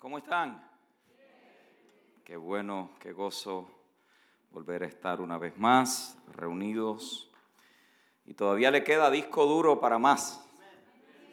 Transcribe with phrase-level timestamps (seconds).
[0.00, 0.66] ¿Cómo están?
[2.24, 3.70] Qué bueno, qué gozo
[4.50, 7.30] volver a estar una vez más reunidos.
[8.24, 10.42] Y todavía le queda disco duro para más.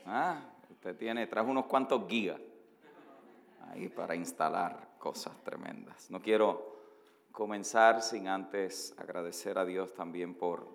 [0.05, 2.41] Ah, usted tiene, trajo unos cuantos gigas
[3.69, 6.11] ahí para instalar cosas tremendas.
[6.11, 6.75] No quiero
[7.31, 10.67] comenzar sin antes agradecer a Dios también por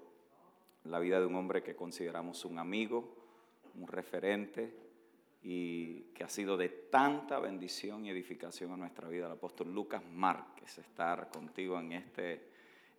[0.85, 3.15] la vida de un hombre que consideramos un amigo,
[3.75, 4.92] un referente,
[5.43, 10.03] y que ha sido de tanta bendición y edificación a nuestra vida, el apóstol Lucas
[10.05, 12.49] Márquez, estar contigo en, este,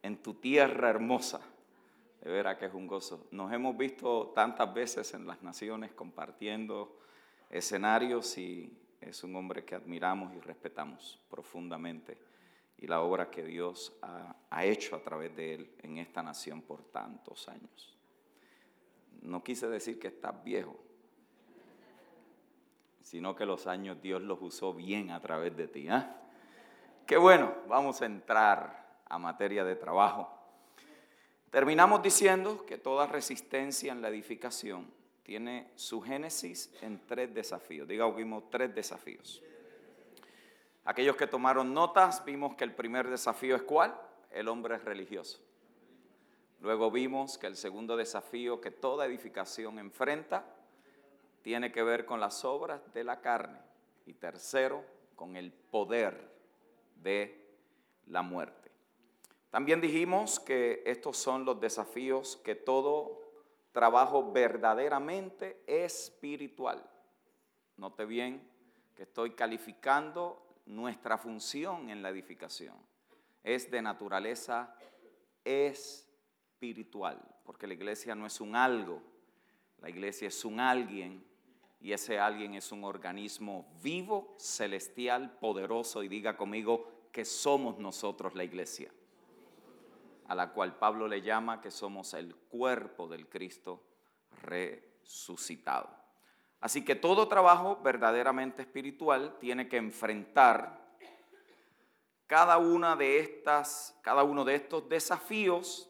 [0.02, 1.42] en tu tierra hermosa.
[2.22, 3.28] De veras que es un gozo.
[3.32, 6.98] Nos hemos visto tantas veces en las naciones compartiendo
[7.50, 12.18] escenarios y es un hombre que admiramos y respetamos profundamente
[12.78, 16.62] y la obra que Dios ha, ha hecho a través de él en esta nación
[16.62, 17.98] por tantos años.
[19.22, 20.78] No quise decir que estás viejo,
[23.04, 25.88] sino que los años Dios los usó bien a través de ti.
[25.88, 26.04] ¿eh?
[27.06, 30.28] Qué bueno, vamos a entrar a materia de trabajo.
[31.52, 37.88] Terminamos diciendo que toda resistencia en la edificación tiene su génesis en tres desafíos.
[37.88, 39.44] Diga, vimos tres desafíos.
[40.86, 43.94] Aquellos que tomaron notas, vimos que el primer desafío es cuál?
[44.32, 45.40] El hombre es religioso.
[46.60, 50.46] Luego vimos que el segundo desafío que toda edificación enfrenta
[51.44, 53.60] tiene que ver con las obras de la carne.
[54.06, 54.84] Y tercero,
[55.16, 56.32] con el poder
[56.96, 57.56] de
[58.08, 58.72] la muerte.
[59.52, 63.22] También dijimos que estos son los desafíos que todo
[63.72, 66.84] trabajo verdaderamente espiritual.
[67.78, 68.42] Note bien
[68.96, 72.76] que estoy calificando nuestra función en la edificación.
[73.44, 74.76] Es de naturaleza
[75.44, 79.02] espiritual, porque la iglesia no es un algo,
[79.80, 81.24] la iglesia es un alguien
[81.84, 88.36] y ese alguien es un organismo vivo, celestial, poderoso y diga conmigo que somos nosotros
[88.36, 88.90] la iglesia,
[90.30, 93.84] a la cual Pablo le llama que somos el cuerpo del Cristo
[94.44, 95.90] resucitado.
[96.62, 100.96] Así que todo trabajo verdaderamente espiritual tiene que enfrentar
[102.28, 105.90] cada una de estas, cada uno de estos desafíos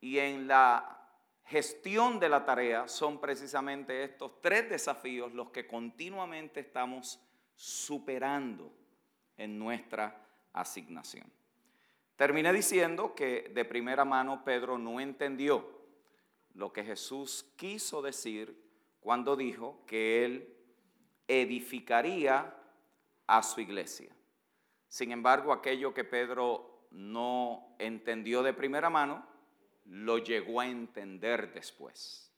[0.00, 1.05] y en la
[1.46, 7.20] gestión de la tarea son precisamente estos tres desafíos los que continuamente estamos
[7.54, 8.72] superando
[9.36, 11.30] en nuestra asignación.
[12.16, 15.76] Terminé diciendo que de primera mano Pedro no entendió
[16.54, 18.58] lo que Jesús quiso decir
[19.00, 20.56] cuando dijo que él
[21.28, 22.54] edificaría
[23.26, 24.14] a su iglesia.
[24.88, 29.26] Sin embargo, aquello que Pedro no entendió de primera mano,
[29.86, 32.32] lo llegó a entender después.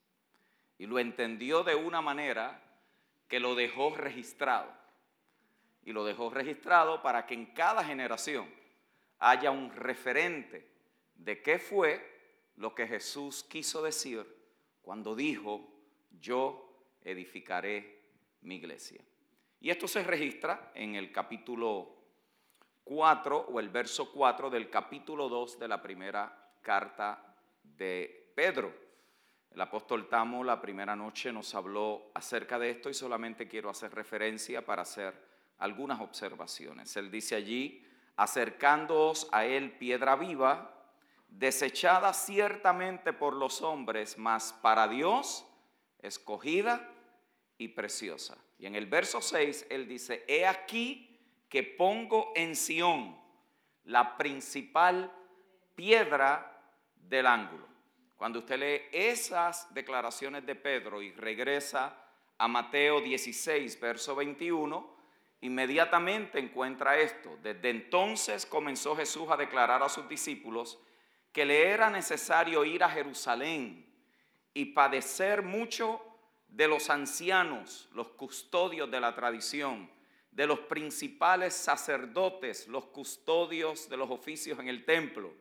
[0.77, 2.63] Y lo entendió de una manera
[3.27, 4.71] que lo dejó registrado.
[5.83, 8.49] Y lo dejó registrado para que en cada generación
[9.19, 10.69] haya un referente
[11.15, 12.19] de qué fue
[12.55, 14.25] lo que Jesús quiso decir
[14.81, 15.67] cuando dijo,
[16.19, 16.69] yo
[17.03, 18.01] edificaré
[18.41, 19.01] mi iglesia.
[19.59, 21.95] Y esto se registra en el capítulo
[22.85, 27.28] 4 o el verso 4 del capítulo 2 de la primera carta
[27.63, 28.73] de Pedro.
[29.51, 33.93] El apóstol Tamo la primera noche nos habló acerca de esto y solamente quiero hacer
[33.93, 35.13] referencia para hacer
[35.57, 36.95] algunas observaciones.
[36.97, 40.75] Él dice allí, acercándoos a él piedra viva,
[41.27, 45.45] desechada ciertamente por los hombres, mas para Dios
[46.01, 46.87] escogida
[47.57, 48.37] y preciosa.
[48.57, 51.17] Y en el verso 6 él dice, he aquí
[51.49, 53.19] que pongo en Sión
[53.83, 55.11] la principal
[55.75, 56.58] piedra
[57.09, 57.67] del ángulo.
[58.15, 61.95] Cuando usted lee esas declaraciones de Pedro y regresa
[62.37, 64.97] a Mateo 16, verso 21,
[65.41, 67.37] inmediatamente encuentra esto.
[67.41, 70.79] Desde entonces comenzó Jesús a declarar a sus discípulos
[71.31, 73.85] que le era necesario ir a Jerusalén
[74.53, 76.01] y padecer mucho
[76.47, 79.89] de los ancianos, los custodios de la tradición,
[80.31, 85.31] de los principales sacerdotes, los custodios de los oficios en el templo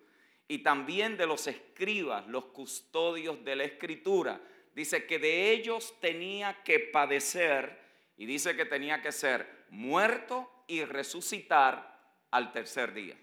[0.48, 4.40] y también de los escribas, los custodios de la escritura.
[4.74, 7.78] Dice que de ellos tenía que padecer
[8.16, 11.98] y dice que tenía que ser muerto y resucitar
[12.30, 13.16] al tercer día.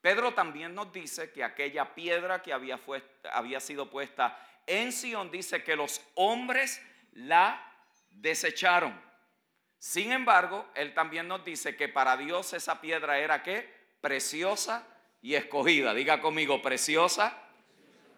[0.00, 5.76] Pedro también nos dice que aquella piedra que había, sido puesta en Sion dice que
[5.76, 6.82] los hombres
[7.12, 7.64] la
[8.10, 9.00] desecharon.
[9.78, 13.68] Sin embargo, él también nos dice que para Dios esa piedra era que
[14.00, 14.86] preciosa
[15.22, 15.94] y escogida.
[15.94, 17.36] Diga conmigo, preciosa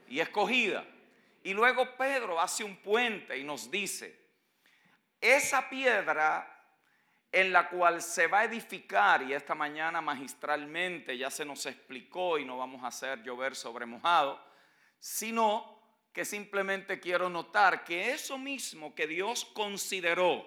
[0.08, 0.84] y escogida.
[1.42, 4.18] Y luego Pedro hace un puente y nos dice,
[5.20, 6.56] esa piedra
[7.32, 12.38] en la cual se va a edificar, y esta mañana magistralmente ya se nos explicó
[12.38, 14.42] y no vamos a hacer llover sobre mojado,
[14.98, 15.80] sino
[16.12, 20.44] que simplemente quiero notar que eso mismo que Dios consideró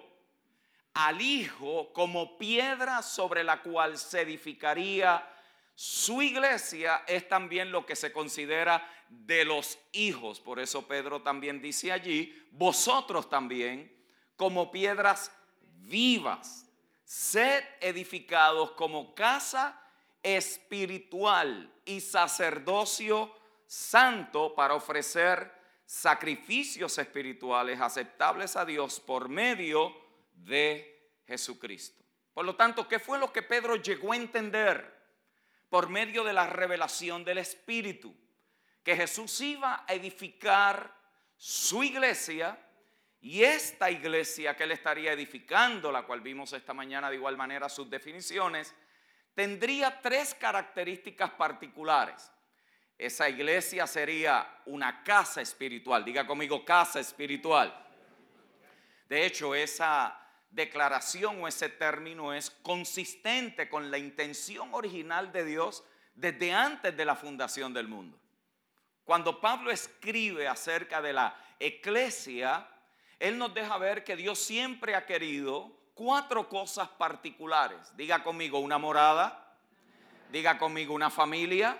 [0.92, 5.26] al Hijo como piedra sobre la cual se edificaría
[5.74, 10.40] su iglesia, es también lo que se considera de los hijos.
[10.40, 13.92] Por eso Pedro también dice allí, vosotros también
[14.36, 15.32] como piedras
[15.82, 16.64] vivas
[17.04, 19.80] sed edificados como casa
[20.22, 23.32] espiritual y sacerdocio
[23.66, 25.52] santo para ofrecer
[25.84, 29.94] sacrificios espirituales aceptables a Dios por medio
[30.32, 32.02] de Jesucristo.
[32.32, 34.93] Por lo tanto, ¿qué fue lo que Pedro llegó a entender
[35.74, 38.14] por medio de la revelación del Espíritu?
[38.84, 40.94] Que Jesús iba a edificar
[41.36, 42.56] su iglesia
[43.20, 47.68] y esta iglesia que él estaría edificando, la cual vimos esta mañana de igual manera
[47.68, 48.72] sus definiciones,
[49.34, 52.30] tendría tres características particulares.
[52.96, 56.04] Esa iglesia sería una casa espiritual.
[56.04, 57.74] Diga conmigo, casa espiritual.
[59.08, 60.23] De hecho, esa
[60.54, 65.84] declaración o ese término es consistente con la intención original de Dios
[66.14, 68.18] desde antes de la fundación del mundo.
[69.04, 72.68] Cuando Pablo escribe acerca de la iglesia,
[73.18, 77.94] él nos deja ver que Dios siempre ha querido cuatro cosas particulares.
[77.96, 79.56] Diga conmigo una morada,
[80.30, 81.78] diga conmigo una familia,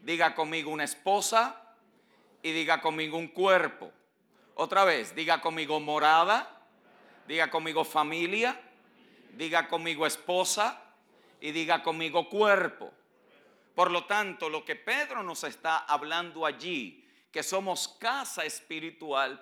[0.00, 1.60] diga conmigo una esposa
[2.40, 3.90] y diga conmigo un cuerpo.
[4.54, 6.59] Otra vez, diga conmigo morada,
[7.30, 8.60] diga conmigo familia,
[9.34, 10.82] diga conmigo esposa
[11.40, 12.92] y diga conmigo cuerpo.
[13.72, 19.40] Por lo tanto, lo que Pedro nos está hablando allí, que somos casa espiritual,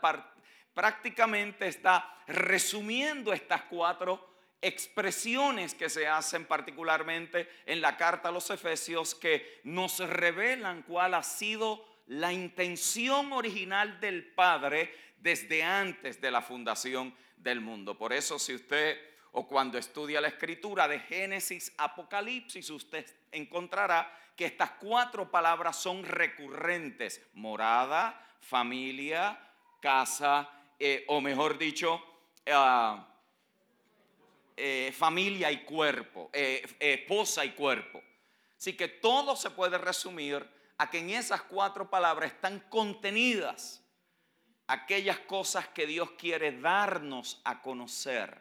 [0.75, 8.51] prácticamente está resumiendo estas cuatro expresiones que se hacen particularmente en la carta a los
[8.51, 16.31] Efesios que nos revelan cuál ha sido la intención original del Padre desde antes de
[16.31, 17.97] la fundación del mundo.
[17.97, 18.99] Por eso si usted
[19.33, 26.05] o cuando estudia la escritura de Génesis, Apocalipsis, usted encontrará que estas cuatro palabras son
[26.05, 27.21] recurrentes.
[27.35, 29.39] Morada, familia,
[29.81, 30.49] casa
[30.79, 32.01] eh, o mejor dicho,
[32.51, 33.07] ah,
[34.57, 38.03] eh, familia y cuerpo, eh, esposa y cuerpo.
[38.57, 40.45] Así que todo se puede resumir
[40.79, 43.85] a que en esas cuatro palabras están contenidas
[44.69, 48.41] aquellas cosas que Dios quiere darnos a conocer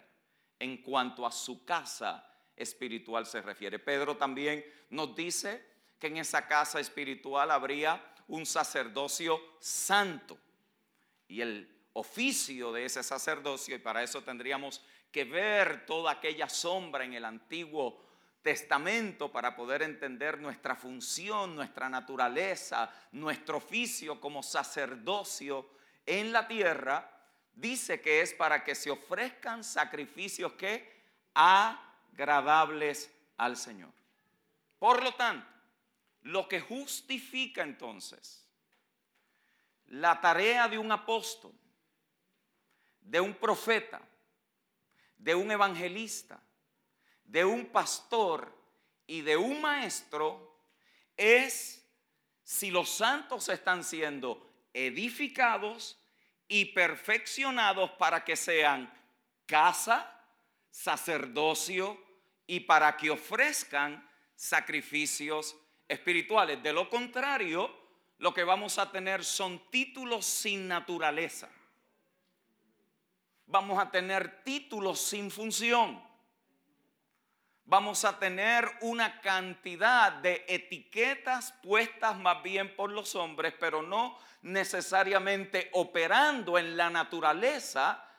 [0.60, 3.80] en cuanto a su casa espiritual se refiere.
[3.80, 5.66] Pedro también nos dice
[5.98, 10.38] que en esa casa espiritual habría un sacerdocio santo.
[11.30, 17.06] Y el oficio de ese sacerdocio y para eso tendríamos que ver toda aquella sombra
[17.06, 18.06] en el Antiguo
[18.42, 25.77] Testamento para poder entender nuestra función, nuestra naturaleza, nuestro oficio como sacerdocio
[26.08, 27.08] en la tierra,
[27.54, 30.98] dice que es para que se ofrezcan sacrificios que
[31.36, 33.92] agradables al Señor.
[34.80, 35.48] Por lo tanto,
[36.24, 38.44] lo que justifica entonces
[39.86, 41.54] la tarea de un apóstol
[43.08, 44.02] de un profeta,
[45.18, 46.40] de un evangelista,
[47.24, 48.54] de un pastor
[49.06, 50.60] y de un maestro
[51.16, 51.86] es
[52.44, 55.98] si los santos están siendo edificados
[56.48, 58.92] y perfeccionados para que sean
[59.46, 60.24] casa,
[60.70, 61.98] sacerdocio
[62.46, 65.56] y para que ofrezcan sacrificios
[65.88, 66.62] espirituales.
[66.62, 67.74] De lo contrario,
[68.20, 71.50] lo que vamos a tener son títulos sin naturaleza
[73.48, 76.02] vamos a tener títulos sin función.
[77.70, 84.18] Vamos a tener una cantidad de etiquetas puestas más bien por los hombres, pero no
[84.42, 88.10] necesariamente operando en la naturaleza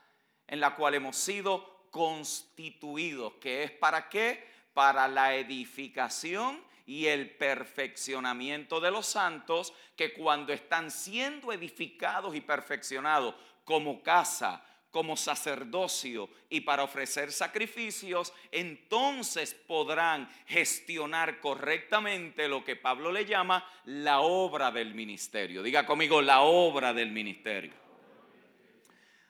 [0.45, 4.47] en la cual hemos sido constituidos, que es para qué?
[4.75, 12.41] Para la edificación y el perfeccionamiento de los santos, que cuando están siendo edificados y
[12.41, 13.33] perfeccionados
[13.65, 23.11] como casa, como sacerdocio y para ofrecer sacrificios, entonces podrán gestionar correctamente lo que Pablo
[23.11, 25.61] le llama la obra del ministerio.
[25.61, 27.73] Diga conmigo, la obra del ministerio.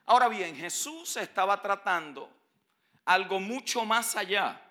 [0.05, 2.31] Ahora bien, Jesús estaba tratando
[3.05, 4.61] algo mucho más allá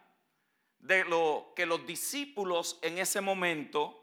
[0.79, 3.99] de lo que los discípulos en ese momento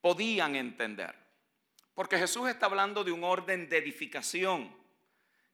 [0.00, 1.14] podían entender.
[1.94, 4.81] Porque Jesús está hablando de un orden de edificación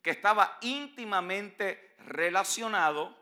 [0.09, 3.15] que estaba íntimamente relacionado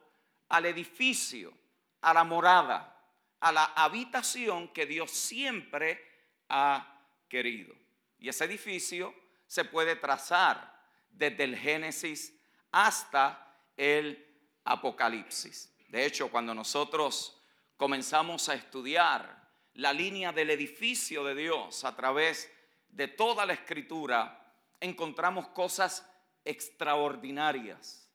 [0.50, 1.52] al edificio,
[2.00, 2.96] a la morada,
[3.40, 6.00] a la habitación que Dios siempre
[6.48, 7.74] ha querido.
[8.20, 9.12] Y ese edificio
[9.48, 12.32] se puede trazar desde el Génesis
[12.70, 14.24] hasta el
[14.62, 15.74] Apocalipsis.
[15.88, 17.42] De hecho, cuando nosotros
[17.76, 22.48] comenzamos a estudiar la línea del edificio de Dios a través
[22.90, 26.08] de toda la escritura, encontramos cosas
[26.46, 28.08] extraordinarias,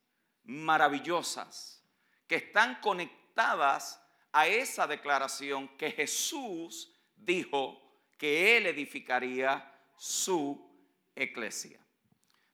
[0.43, 1.83] maravillosas,
[2.27, 7.79] que están conectadas a esa declaración que Jesús dijo
[8.17, 10.71] que Él edificaría su
[11.15, 11.79] iglesia.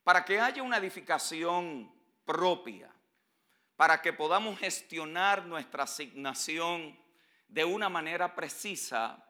[0.03, 1.93] Para que haya una edificación
[2.25, 2.93] propia,
[3.75, 6.97] para que podamos gestionar nuestra asignación
[7.47, 9.23] de una manera precisa,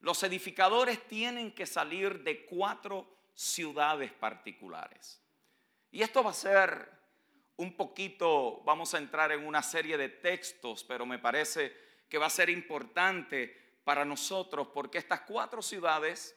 [0.00, 5.23] los edificadores tienen que salir de cuatro ciudades particulares.
[5.94, 6.90] Y esto va a ser
[7.56, 11.72] un poquito, vamos a entrar en una serie de textos, pero me parece
[12.08, 16.36] que va a ser importante para nosotros porque estas cuatro ciudades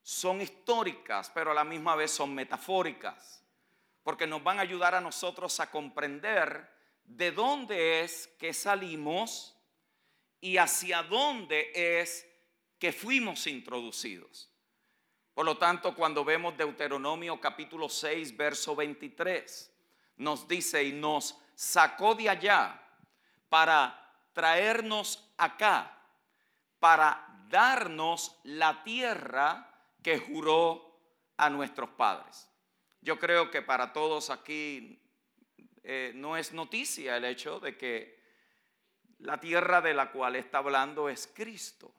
[0.00, 3.44] son históricas, pero a la misma vez son metafóricas,
[4.02, 6.66] porque nos van a ayudar a nosotros a comprender
[7.04, 9.58] de dónde es que salimos
[10.40, 12.26] y hacia dónde es
[12.78, 14.55] que fuimos introducidos.
[15.36, 19.70] Por lo tanto, cuando vemos Deuteronomio capítulo 6, verso 23,
[20.16, 22.82] nos dice y nos sacó de allá
[23.50, 25.94] para traernos acá,
[26.78, 29.70] para darnos la tierra
[30.02, 30.98] que juró
[31.36, 32.48] a nuestros padres.
[33.02, 34.98] Yo creo que para todos aquí
[35.82, 38.22] eh, no es noticia el hecho de que
[39.18, 41.92] la tierra de la cual está hablando es Cristo,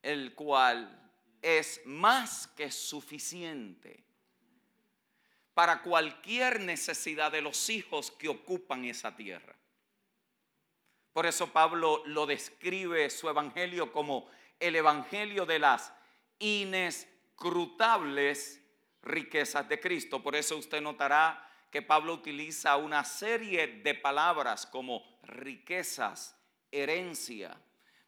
[0.00, 1.02] el cual
[1.46, 4.02] es más que suficiente
[5.54, 9.54] para cualquier necesidad de los hijos que ocupan esa tierra.
[11.12, 15.92] Por eso Pablo lo describe su evangelio como el evangelio de las
[16.40, 18.60] inescrutables
[19.02, 20.20] riquezas de Cristo.
[20.20, 26.36] Por eso usted notará que Pablo utiliza una serie de palabras como riquezas,
[26.72, 27.56] herencia.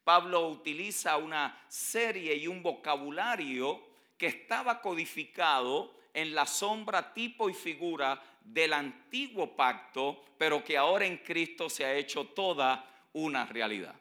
[0.08, 3.78] Pablo utiliza una serie y un vocabulario
[4.16, 11.04] que estaba codificado en la sombra, tipo y figura del antiguo pacto, pero que ahora
[11.04, 13.94] en Cristo se ha hecho toda una realidad.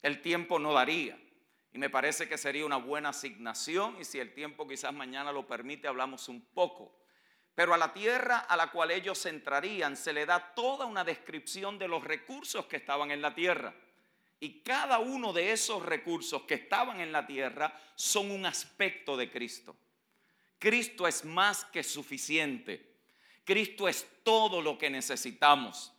[0.00, 1.18] El tiempo no daría.
[1.74, 5.46] Y me parece que sería una buena asignación y si el tiempo quizás mañana lo
[5.46, 7.04] permite, hablamos un poco
[7.54, 11.78] pero a la tierra a la cual ellos entrarían se le da toda una descripción
[11.78, 13.72] de los recursos que estaban en la tierra.
[14.40, 19.30] Y cada uno de esos recursos que estaban en la tierra son un aspecto de
[19.30, 19.76] Cristo.
[20.58, 22.94] Cristo es más que suficiente.
[23.44, 25.92] Cristo es todo lo que necesitamos.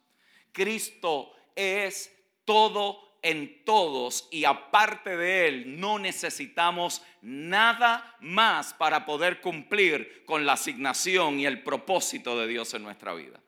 [0.51, 2.12] Cristo es
[2.46, 10.46] todo en todos y aparte de Él no necesitamos nada más para poder cumplir con
[10.46, 13.39] la asignación y el propósito de Dios en nuestra vida.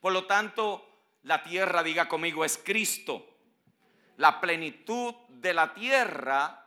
[0.00, 0.88] Por lo tanto,
[1.24, 3.29] la tierra, diga conmigo, es Cristo.
[4.20, 6.62] La plenitud de la tierra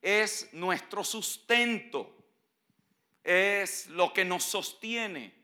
[0.00, 2.16] es nuestro sustento,
[3.22, 5.34] es lo que nos sostiene.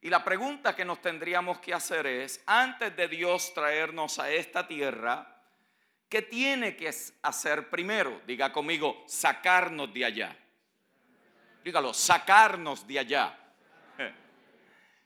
[0.00, 4.66] Y la pregunta que nos tendríamos que hacer es, antes de Dios traernos a esta
[4.66, 5.32] tierra,
[6.08, 6.88] ¿Qué tiene que
[7.22, 8.20] hacer primero?
[8.26, 10.36] Diga conmigo, sacarnos de allá.
[11.64, 13.36] Dígalo, sacarnos de allá.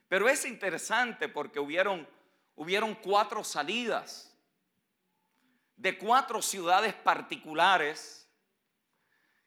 [0.07, 2.07] Pero es interesante porque hubieron,
[2.55, 4.30] hubieron cuatro salidas
[5.81, 8.29] de cuatro ciudades particulares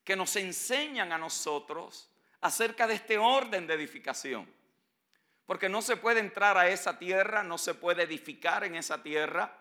[0.02, 2.10] que nos enseñan a nosotros
[2.40, 4.52] acerca de este orden de edificación.
[5.46, 9.60] Porque no se puede entrar a esa tierra, no se puede edificar en esa tierra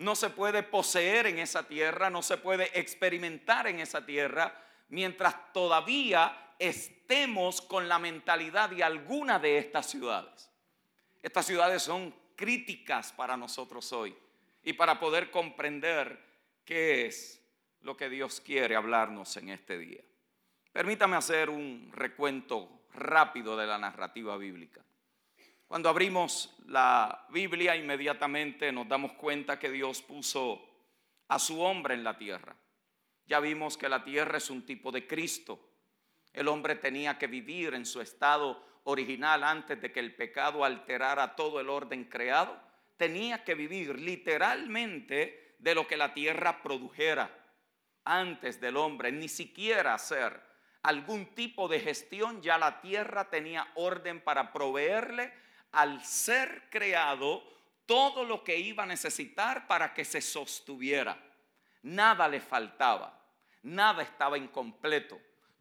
[0.00, 5.52] no se puede poseer en esa tierra, no se puede experimentar en esa tierra, mientras
[5.52, 10.50] todavía estemos con la mentalidad de alguna de estas ciudades.
[11.22, 14.16] Estas ciudades son críticas para nosotros hoy
[14.62, 16.18] y para poder comprender
[16.64, 17.42] qué es
[17.80, 20.02] lo que Dios quiere hablarnos en este día.
[20.72, 24.84] Permítame hacer un recuento rápido de la narrativa bíblica.
[25.66, 30.60] Cuando abrimos la Biblia, inmediatamente nos damos cuenta que Dios puso
[31.28, 32.56] a su hombre en la tierra.
[33.26, 35.60] Ya vimos que la tierra es un tipo de Cristo.
[36.32, 41.36] El hombre tenía que vivir en su estado original antes de que el pecado alterara
[41.36, 42.60] todo el orden creado.
[43.00, 47.34] Tenía que vivir literalmente de lo que la tierra produjera
[48.04, 50.38] antes del hombre, ni siquiera hacer
[50.82, 55.32] algún tipo de gestión, ya la tierra tenía orden para proveerle
[55.72, 57.42] al ser creado
[57.86, 61.16] todo lo que iba a necesitar para que se sostuviera.
[61.80, 63.18] Nada le faltaba,
[63.62, 65.18] nada estaba incompleto,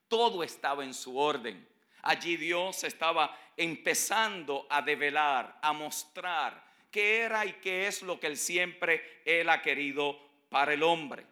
[0.10, 1.66] todo estaba en su orden.
[2.02, 8.28] Allí Dios estaba empezando a develar, a mostrar qué era y qué es lo que
[8.28, 10.20] él siempre él ha querido
[10.50, 11.26] para el hombre.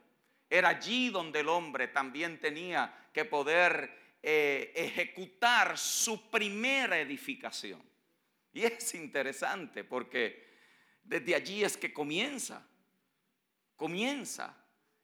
[0.49, 7.81] Era allí donde el hombre también tenía que poder eh, ejecutar su primera edificación.
[8.53, 10.47] Y es interesante porque
[11.03, 12.65] desde allí es que comienza,
[13.75, 14.55] comienza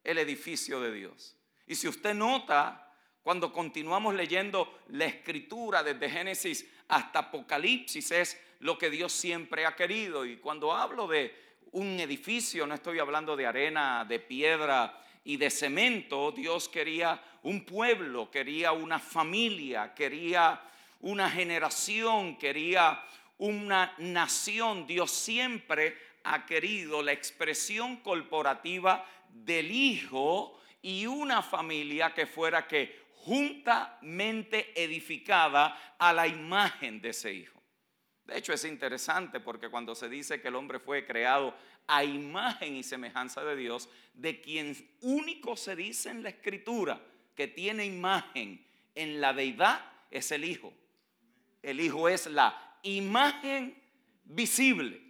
[0.04, 1.38] el edificio de Dios.
[1.68, 8.78] Y si usted nota, cuando continuamos leyendo la escritura desde Génesis hasta Apocalipsis, es lo
[8.78, 10.26] que Dios siempre ha querido.
[10.26, 11.36] Y cuando hablo de
[11.74, 16.32] un edificio, no estoy hablando de arena, de piedra y de cemento.
[16.32, 20.62] Dios quería un pueblo, quería una familia, quería
[21.02, 23.04] una generación, quería
[23.38, 24.88] una nación.
[24.88, 33.04] Dios siempre ha querido la expresión corporativa del Hijo y una familia que fuera que
[33.26, 37.53] juntamente edificada a la imagen de ese Hijo.
[38.26, 41.56] De hecho es interesante porque cuando se dice que el hombre fue creado
[41.88, 47.02] a imagen y semejanza de Dios, de quien único se dice en la escritura
[47.36, 48.66] que tiene imagen
[48.96, 50.74] en la deidad es el Hijo.
[51.62, 53.82] El Hijo es la imagen
[54.24, 55.02] visible.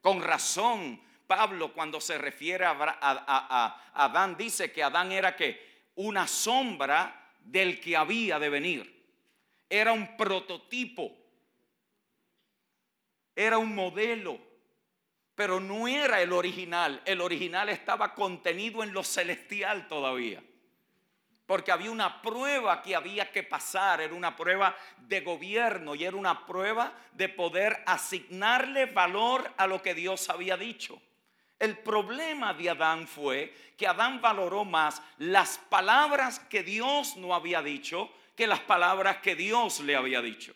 [0.00, 7.30] Con razón, Pablo cuando se refiere a, Adán dice que Adán era que una sombra
[7.40, 9.02] del que había de venir.
[9.68, 11.21] Era un prototipo.
[13.34, 14.38] Era un modelo
[15.34, 17.00] pero no era el original.
[17.04, 20.42] El original estaba contenido en lo celestial todavía.
[21.46, 26.16] Porque había una prueba que había que pasar, era una prueba de gobierno y era
[26.16, 31.00] una prueba de poder asignarle valor a lo que Dios había dicho.
[31.58, 37.62] El problema de Adán fue que Adán valoró más las palabras que Dios no había
[37.62, 40.54] dicho que las palabras que Dios le había dicho.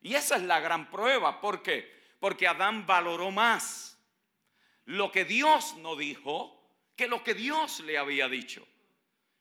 [0.00, 1.40] Y esa es la gran prueba.
[1.40, 1.90] ¿Por qué?
[2.20, 3.98] Porque Adán valoró más
[4.84, 6.58] lo que Dios no dijo
[6.96, 8.66] que lo que Dios le había dicho.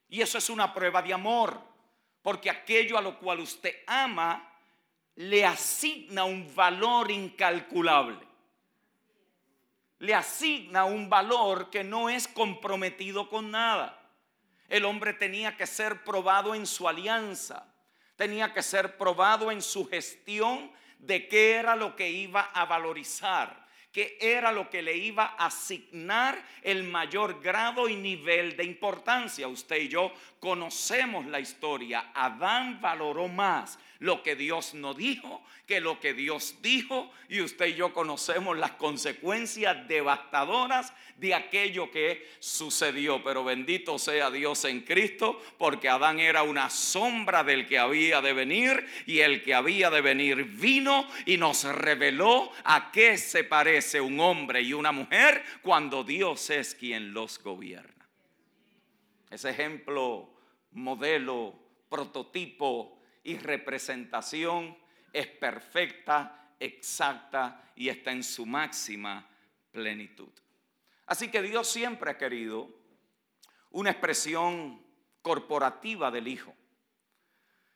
[0.10, 1.60] Y eso es una prueba de amor,
[2.22, 4.54] porque aquello a lo cual usted ama
[5.16, 8.20] le asigna un valor incalculable.
[10.00, 14.00] Le asigna un valor que no es comprometido con nada.
[14.68, 17.74] El hombre tenía que ser probado en su alianza,
[18.18, 23.68] tenía que ser probado en su gestión de qué era lo que iba a valorizar
[23.98, 29.48] que era lo que le iba a asignar el mayor grado y nivel de importancia.
[29.48, 32.12] Usted y yo conocemos la historia.
[32.14, 37.68] Adán valoró más lo que Dios no dijo que lo que Dios dijo y usted
[37.68, 43.22] y yo conocemos las consecuencias devastadoras de aquello que sucedió.
[43.22, 48.32] Pero bendito sea Dios en Cristo porque Adán era una sombra del que había de
[48.32, 54.00] venir y el que había de venir vino y nos reveló a qué se parece
[54.00, 58.08] un hombre y una mujer cuando Dios es quien los gobierna.
[59.30, 60.30] Ese ejemplo,
[60.72, 62.97] modelo, prototipo
[63.28, 64.78] y representación
[65.12, 69.28] es perfecta, exacta y está en su máxima
[69.70, 70.30] plenitud.
[71.06, 72.70] Así que Dios siempre ha querido
[73.72, 74.82] una expresión
[75.22, 76.56] corporativa del Hijo,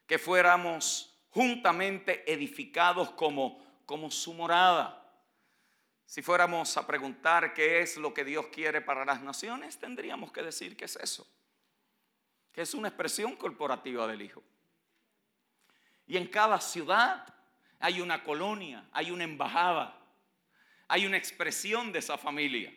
[0.07, 5.05] que fuéramos juntamente edificados como, como su morada.
[6.05, 10.43] Si fuéramos a preguntar qué es lo que Dios quiere para las naciones, tendríamos que
[10.43, 11.27] decir que es eso,
[12.53, 14.41] que es una expresión corporativa del Hijo.
[16.07, 17.25] Y en cada ciudad
[17.79, 19.97] hay una colonia, hay una embajada,
[20.87, 22.73] hay una expresión de esa familia.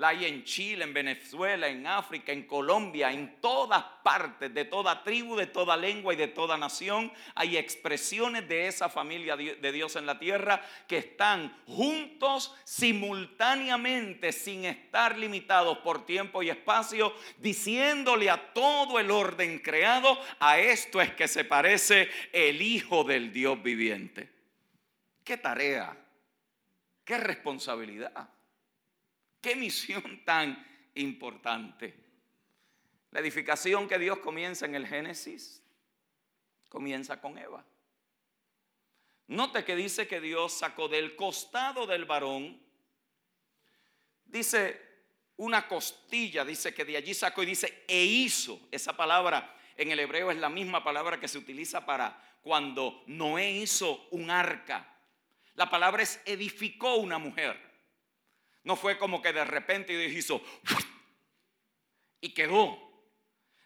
[0.00, 5.04] La hay en Chile, en Venezuela, en África, en Colombia, en todas partes, de toda
[5.04, 7.12] tribu, de toda lengua y de toda nación.
[7.34, 14.64] Hay expresiones de esa familia de Dios en la tierra que están juntos simultáneamente, sin
[14.64, 21.10] estar limitados por tiempo y espacio, diciéndole a todo el orden creado, a esto es
[21.12, 24.30] que se parece el Hijo del Dios viviente.
[25.22, 25.94] ¿Qué tarea?
[27.04, 28.39] ¿Qué responsabilidad?
[29.40, 31.94] Qué misión tan importante.
[33.10, 35.62] La edificación que Dios comienza en el Génesis
[36.68, 37.64] comienza con Eva.
[39.26, 42.60] Note que dice que Dios sacó del costado del varón,
[44.24, 44.80] dice
[45.36, 48.60] una costilla, dice que de allí sacó y dice e hizo.
[48.70, 53.50] Esa palabra en el hebreo es la misma palabra que se utiliza para cuando Noé
[53.52, 54.86] hizo un arca.
[55.54, 57.69] La palabra es edificó una mujer.
[58.64, 60.42] No fue como que de repente hizo
[62.20, 62.90] y quedó.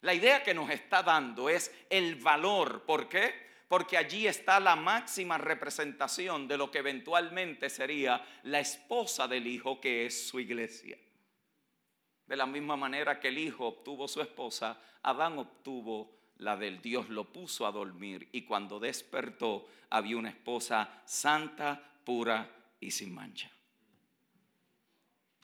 [0.02, 2.84] La idea que nos está dando es el valor.
[2.84, 3.34] ¿Por qué?
[3.68, 9.80] Porque allí está la máxima representación de lo que eventualmente sería la esposa del Hijo,
[9.80, 10.98] que es su iglesia.
[12.26, 17.08] De la misma manera que el Hijo obtuvo su esposa, Adán obtuvo la del Dios,
[17.08, 22.48] lo puso a dormir y cuando despertó había una esposa santa, pura
[22.80, 23.50] y sin mancha.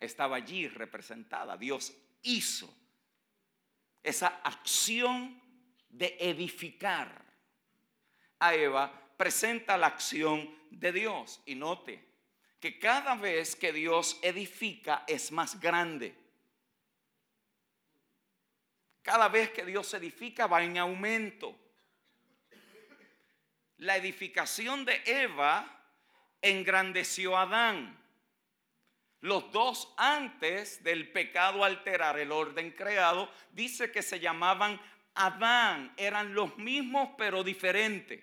[0.00, 1.56] Estaba allí representada.
[1.56, 2.74] Dios hizo
[4.02, 5.40] esa acción
[5.88, 7.24] de edificar
[8.38, 11.42] a Eva, presenta la acción de Dios.
[11.44, 12.10] Y note
[12.58, 16.14] que cada vez que Dios edifica es más grande.
[19.02, 21.58] Cada vez que Dios edifica va en aumento.
[23.78, 25.84] La edificación de Eva
[26.42, 27.99] engrandeció a Adán.
[29.20, 34.80] Los dos antes del pecado alterar el orden creado, dice que se llamaban
[35.14, 38.22] Adán, eran los mismos pero diferentes.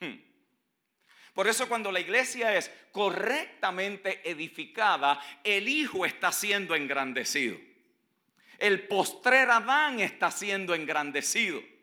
[0.00, 0.16] Hmm.
[1.34, 7.58] Por eso cuando la iglesia es correctamente edificada, el Hijo está siendo engrandecido.
[8.58, 11.75] El postrer Adán está siendo engrandecido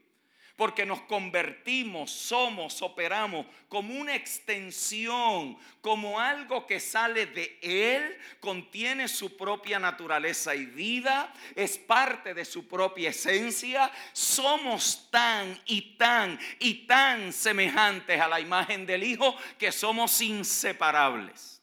[0.56, 9.08] porque nos convertimos, somos, operamos como una extensión, como algo que sale de Él, contiene
[9.08, 13.92] su propia naturaleza y vida, es parte de su propia esencia.
[14.13, 21.62] Somos tan y tan y tan semejantes a la imagen del Hijo que somos inseparables.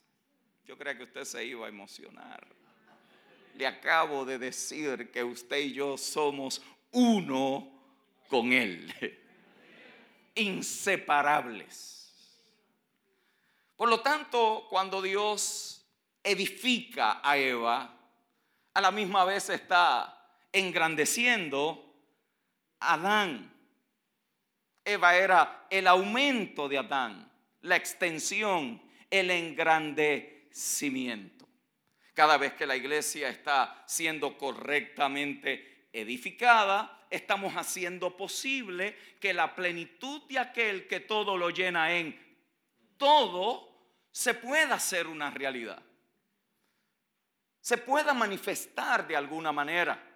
[0.65, 2.45] Yo creo que usted se iba a emocionar.
[3.55, 7.80] Le acabo de decir que usted y yo somos uno
[8.31, 8.91] con Él.
[10.35, 11.97] Inseparables.
[13.75, 15.85] Por lo tanto, cuando Dios
[16.23, 17.93] edifica a Eva,
[18.73, 21.93] a la misma vez está engrandeciendo
[22.79, 23.53] a Adán.
[24.85, 27.29] Eva era el aumento de Adán,
[27.61, 31.45] la extensión, el engrandecimiento.
[32.13, 40.23] Cada vez que la iglesia está siendo correctamente edificada, estamos haciendo posible que la plenitud
[40.23, 42.19] de aquel que todo lo llena en
[42.97, 43.69] todo
[44.11, 45.83] se pueda hacer una realidad.
[47.59, 50.10] Se pueda manifestar de alguna manera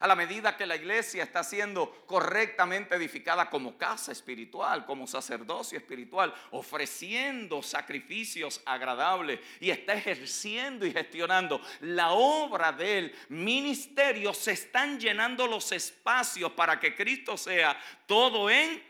[0.00, 5.78] a la medida que la iglesia está siendo correctamente edificada como casa espiritual, como sacerdocio
[5.78, 15.00] espiritual, ofreciendo sacrificios agradables y está ejerciendo y gestionando la obra del ministerio, se están
[15.00, 18.82] llenando los espacios para que Cristo sea todo en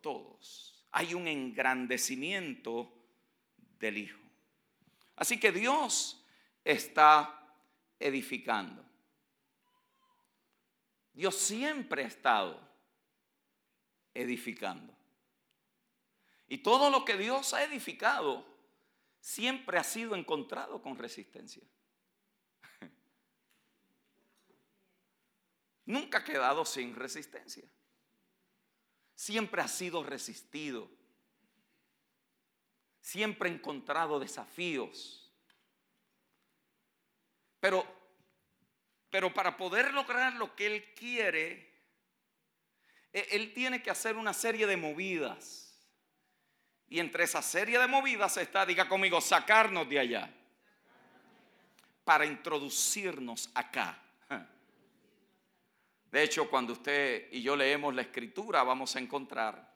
[0.00, 0.86] todos.
[0.92, 2.90] Hay un engrandecimiento
[3.78, 4.20] del Hijo.
[5.16, 6.24] Así que Dios
[6.64, 7.38] está
[7.98, 8.85] edificando.
[11.16, 12.60] Dios siempre ha estado
[14.12, 14.94] edificando.
[16.46, 18.46] Y todo lo que Dios ha edificado
[19.18, 21.62] siempre ha sido encontrado con resistencia.
[25.86, 27.64] Nunca ha quedado sin resistencia.
[29.14, 30.90] Siempre ha sido resistido.
[33.00, 35.32] Siempre ha encontrado desafíos.
[37.58, 37.95] Pero
[39.10, 41.72] pero para poder lograr lo que Él quiere,
[43.12, 45.62] e, Él tiene que hacer una serie de movidas.
[46.88, 50.30] Y entre esa serie de movidas está, diga conmigo, sacarnos de allá.
[52.04, 54.00] Para introducirnos acá.
[56.10, 59.74] De hecho, cuando usted y yo leemos la escritura, vamos a encontrar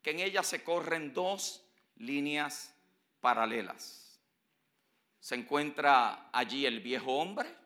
[0.00, 1.62] que en ella se corren dos
[1.96, 2.72] líneas
[3.20, 4.20] paralelas.
[5.18, 7.63] Se encuentra allí el viejo hombre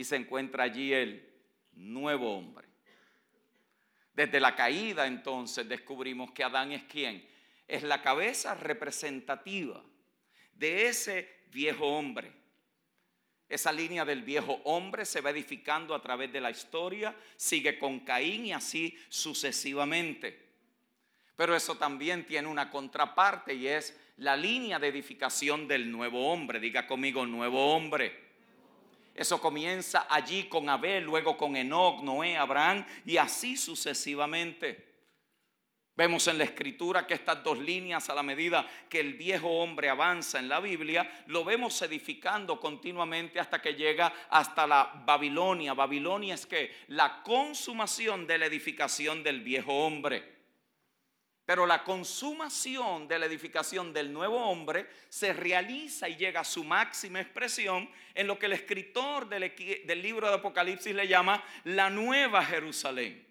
[0.00, 1.30] y se encuentra allí el
[1.74, 2.66] nuevo hombre.
[4.14, 7.28] Desde la caída entonces descubrimos que Adán es quien?
[7.68, 9.84] Es la cabeza representativa
[10.54, 12.32] de ese viejo hombre.
[13.46, 18.00] Esa línea del viejo hombre se va edificando a través de la historia, sigue con
[18.00, 20.48] Caín y así sucesivamente.
[21.36, 26.58] Pero eso también tiene una contraparte y es la línea de edificación del nuevo hombre.
[26.58, 28.29] Diga conmigo, nuevo hombre.
[29.14, 34.90] Eso comienza allí con Abel, luego con Enoch, Noé, Abraham y así sucesivamente.
[36.00, 39.90] Vemos en la escritura que estas dos líneas, a la medida que el viejo hombre
[39.90, 45.74] avanza en la Biblia, lo vemos edificando continuamente hasta que llega hasta la Babilonia.
[45.74, 50.39] Babilonia es que la consumación de la edificación del viejo hombre.
[51.50, 56.62] Pero la consumación de la edificación del nuevo hombre se realiza y llega a su
[56.62, 62.44] máxima expresión en lo que el escritor del, libro de Apocalipsis le llama la nueva
[62.44, 63.26] Jerusalén.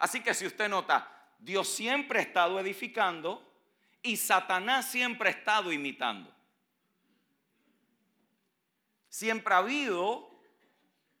[0.00, 1.08] Así que si usted nota,
[1.38, 3.48] Dios siempre ha estado edificando
[4.02, 6.28] y Satanás siempre ha estado imitando.
[9.08, 10.28] Siempre ha habido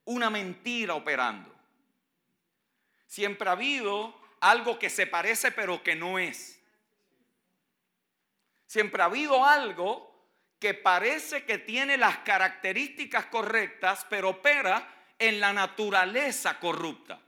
[0.04, 1.54] una mentira operando.
[3.06, 6.60] Siempre ha habido algo que se parece pero que no es.
[8.66, 10.10] Siempre ha habido algo
[10.58, 17.20] que parece que tiene las características correctas pero opera en la naturaleza corrupta.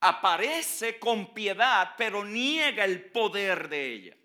[0.00, 4.16] Aparece con piedad pero niega el poder de ella.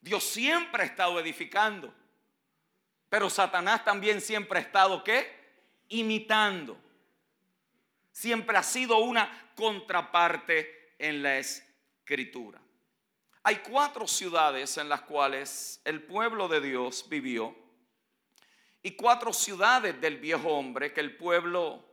[0.00, 1.92] Dios siempre ha estado edificando.
[3.08, 5.36] Pero Satanás también siempre ha estado ¿qué?
[5.88, 6.80] Imitando.
[8.12, 12.60] Siempre ha sido una contraparte en la escritura.
[13.42, 17.56] Hay cuatro ciudades en las cuales el pueblo de Dios vivió
[18.82, 21.84] y cuatro ciudades del viejo hombre que el pueblo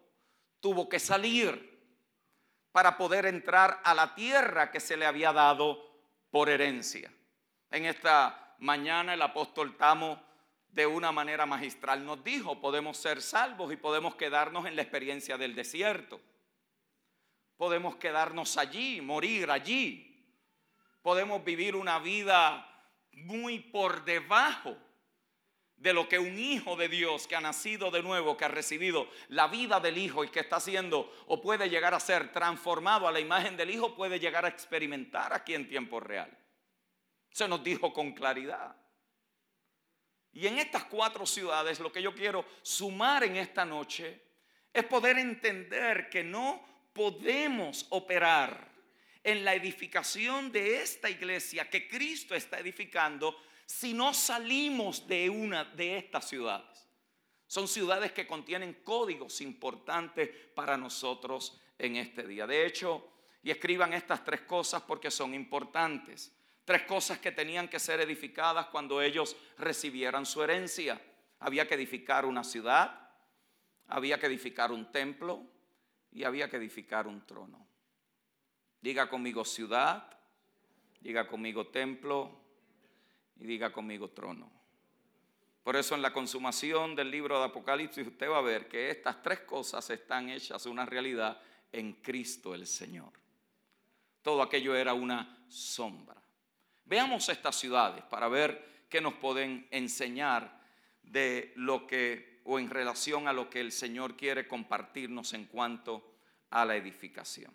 [0.60, 1.78] tuvo que salir
[2.72, 5.84] para poder entrar a la tierra que se le había dado
[6.30, 7.12] por herencia.
[7.72, 10.22] En esta mañana el apóstol Tamo
[10.78, 15.36] de una manera magistral nos dijo, podemos ser salvos y podemos quedarnos en la experiencia
[15.36, 16.22] del desierto.
[17.58, 20.24] Podemos quedarnos allí, morir allí.
[21.02, 22.64] Podemos vivir una vida
[23.12, 24.78] muy por debajo
[25.78, 29.10] de lo que un hijo de Dios que ha nacido de nuevo, que ha recibido
[29.30, 33.12] la vida del hijo y que está siendo o puede llegar a ser transformado a
[33.12, 36.30] la imagen del hijo, puede llegar a experimentar aquí en tiempo real.
[37.32, 38.76] Se nos dijo con claridad.
[40.38, 44.22] Y en estas cuatro ciudades lo que yo quiero sumar en esta noche
[44.72, 48.72] es poder entender que no podemos operar
[49.24, 55.66] en la edificación de esta iglesia que Cristo está edificando si no salimos de una
[55.66, 56.88] de estas ciudades.
[57.48, 62.46] Son ciudades que contienen códigos importantes para nosotros en este día.
[62.46, 63.10] De hecho,
[63.42, 66.32] y escriban estas tres cosas porque son importantes.
[66.68, 71.02] Tres cosas que tenían que ser edificadas cuando ellos recibieran su herencia.
[71.40, 73.10] Había que edificar una ciudad,
[73.88, 75.46] había que edificar un templo
[76.12, 77.66] y había que edificar un trono.
[78.82, 80.10] Diga conmigo ciudad,
[81.00, 82.38] diga conmigo templo
[83.38, 84.52] y diga conmigo trono.
[85.64, 89.24] Por eso en la consumación del libro de Apocalipsis usted va a ver que estas
[89.24, 91.40] tres cosas están hechas una realidad
[91.72, 93.14] en Cristo el Señor.
[94.22, 96.27] Todo aquello era una sombra.
[96.88, 100.62] Veamos estas ciudades para ver qué nos pueden enseñar
[101.04, 106.16] de lo que o en relación a lo que el Señor quiere compartirnos en cuanto
[106.50, 107.54] a la edificación.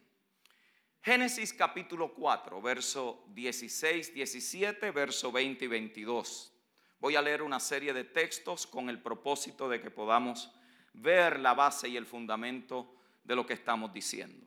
[1.00, 6.52] Génesis capítulo 4, verso 16, 17, verso 20 y 22.
[7.00, 10.52] Voy a leer una serie de textos con el propósito de que podamos
[10.92, 14.46] ver la base y el fundamento de lo que estamos diciendo.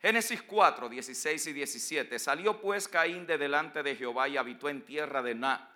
[0.00, 2.18] Génesis 4, 16 y 17.
[2.18, 5.34] Salió pues Caín de delante de Jehová y habitó en tierra de,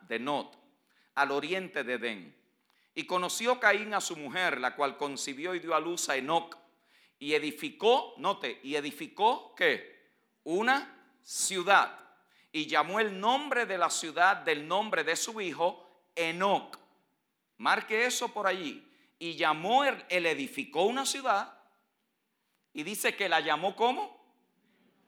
[0.08, 0.56] de Not,
[1.14, 2.36] al oriente de Edén.
[2.94, 6.56] Y conoció Caín a su mujer, la cual concibió y dio a luz a Enoc.
[7.18, 10.14] Y edificó, note, y edificó ¿qué?
[10.44, 11.98] Una ciudad.
[12.50, 16.78] Y llamó el nombre de la ciudad del nombre de su hijo Enoc.
[17.58, 18.90] Marque eso por allí.
[19.18, 21.53] Y llamó, él edificó una ciudad
[22.74, 24.22] y dice que la llamó como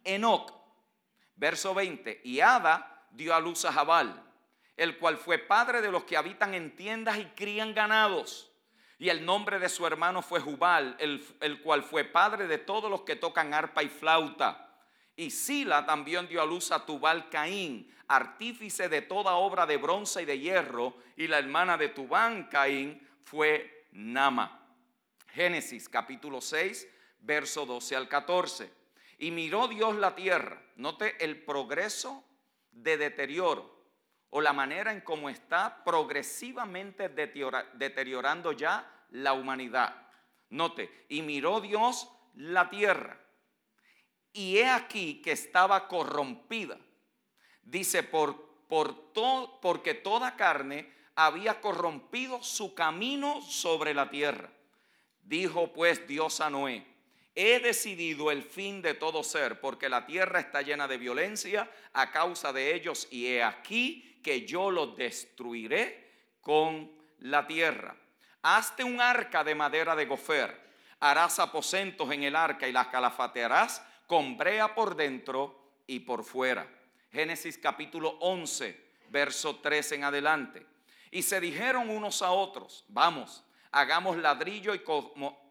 [0.04, 0.54] Enoc.
[1.34, 2.22] Verso 20.
[2.24, 4.22] Y Ada dio a luz a Jabal,
[4.76, 8.50] el cual fue padre de los que habitan en tiendas y crían ganados.
[8.98, 12.90] Y el nombre de su hermano fue Jubal, el, el, cual fue padre de todos
[12.90, 14.74] los que tocan arpa y flauta.
[15.16, 20.22] Y Sila también dio a luz a Tubal Caín, artífice de toda obra de bronce
[20.22, 20.96] y de hierro.
[21.16, 24.62] Y la hermana de Tubán Caín fue Nama.
[25.28, 26.88] Génesis capítulo 6,
[27.26, 28.70] verso 12 al 14.
[29.18, 30.62] Y miró Dios la tierra.
[30.76, 32.24] Note el progreso
[32.70, 33.76] de deterioro
[34.30, 40.08] o la manera en cómo está progresivamente deteriorando ya la humanidad.
[40.50, 43.18] Note, y miró Dios la tierra.
[44.32, 46.78] Y he aquí que estaba corrompida.
[47.62, 49.12] Dice, por, por
[49.60, 54.50] porque toda carne había corrompido su camino sobre la tierra.
[55.22, 56.86] Dijo pues Dios a Noé,
[57.38, 62.10] He decidido el fin de todo ser, porque la tierra está llena de violencia a
[62.10, 67.94] causa de ellos, y he aquí que yo los destruiré con la tierra.
[68.40, 70.58] Hazte un arca de madera de gofer,
[70.98, 76.66] harás aposentos en el arca y las calafatearás con brea por dentro y por fuera.
[77.12, 80.66] Génesis capítulo 11, verso 3 en adelante.
[81.10, 84.82] Y se dijeron unos a otros, vamos, hagamos ladrillo y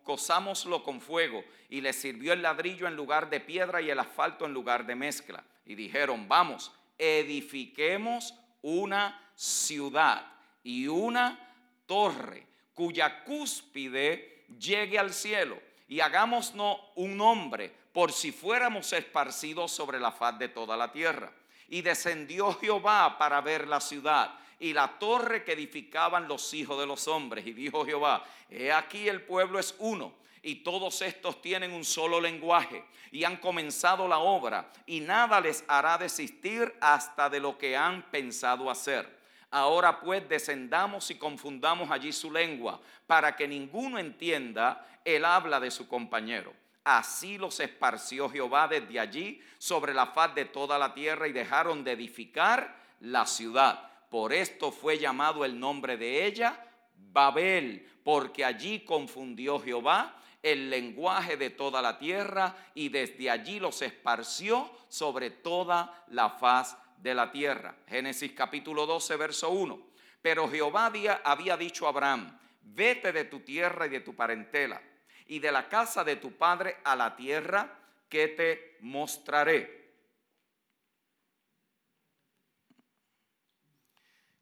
[0.03, 1.43] cosámoslo con fuego.
[1.69, 4.95] Y les sirvió el ladrillo en lugar de piedra y el asfalto en lugar de
[4.95, 5.43] mezcla.
[5.65, 10.25] Y dijeron, vamos, edifiquemos una ciudad
[10.63, 11.39] y una
[11.85, 16.53] torre cuya cúspide llegue al cielo y hagámonos
[16.95, 21.31] un nombre por si fuéramos esparcidos sobre la faz de toda la tierra.
[21.67, 26.85] Y descendió Jehová para ver la ciudad y la torre que edificaban los hijos de
[26.85, 27.45] los hombres.
[27.45, 32.21] Y dijo Jehová, he aquí el pueblo es uno y todos estos tienen un solo
[32.21, 37.75] lenguaje y han comenzado la obra y nada les hará desistir hasta de lo que
[37.75, 39.15] han pensado hacer.
[39.51, 45.71] Ahora pues descendamos y confundamos allí su lengua para que ninguno entienda el habla de
[45.71, 46.53] su compañero.
[46.83, 51.83] Así los esparció Jehová desde allí sobre la faz de toda la tierra y dejaron
[51.83, 53.94] de edificar la ciudad.
[54.09, 56.65] Por esto fue llamado el nombre de ella
[56.95, 63.81] Babel, porque allí confundió Jehová el lenguaje de toda la tierra y desde allí los
[63.81, 67.75] esparció sobre toda la faz de la tierra.
[67.87, 69.79] Génesis capítulo 12, verso 1.
[70.21, 70.91] Pero Jehová
[71.23, 74.81] había dicho a Abraham, vete de tu tierra y de tu parentela
[75.27, 79.84] y de la casa de tu padre a la tierra que te mostraré.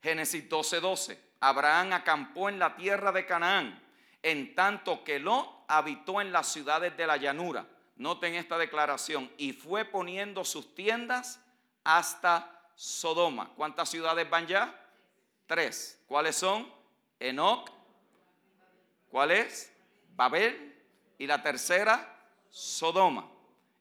[0.04, 1.20] Génesis 12, 12.
[1.40, 3.82] Abraham acampó en la tierra de Canaán,
[4.22, 7.66] en tanto que Lot habitó en las ciudades de la llanura.
[7.96, 9.32] Noten esta declaración.
[9.38, 11.40] Y fue poniendo sus tiendas
[11.86, 13.52] hasta Sodoma.
[13.56, 14.78] ¿Cuántas ciudades van ya?
[15.46, 16.04] Tres.
[16.08, 16.70] ¿Cuáles son?
[17.20, 17.70] Enoch.
[19.10, 19.72] ¿Cuál es?
[20.16, 20.82] Babel.
[21.18, 23.30] Y la tercera, Sodoma.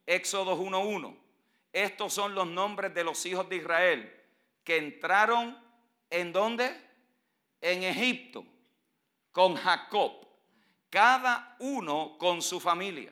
[0.06, 1.16] Éxodo 1.1.
[1.72, 4.20] Estos son los nombres de los hijos de Israel
[4.62, 5.61] que entraron
[6.12, 6.74] en dónde?
[7.60, 8.44] En Egipto
[9.32, 10.22] con Jacob
[10.92, 13.10] cada uno con su familia.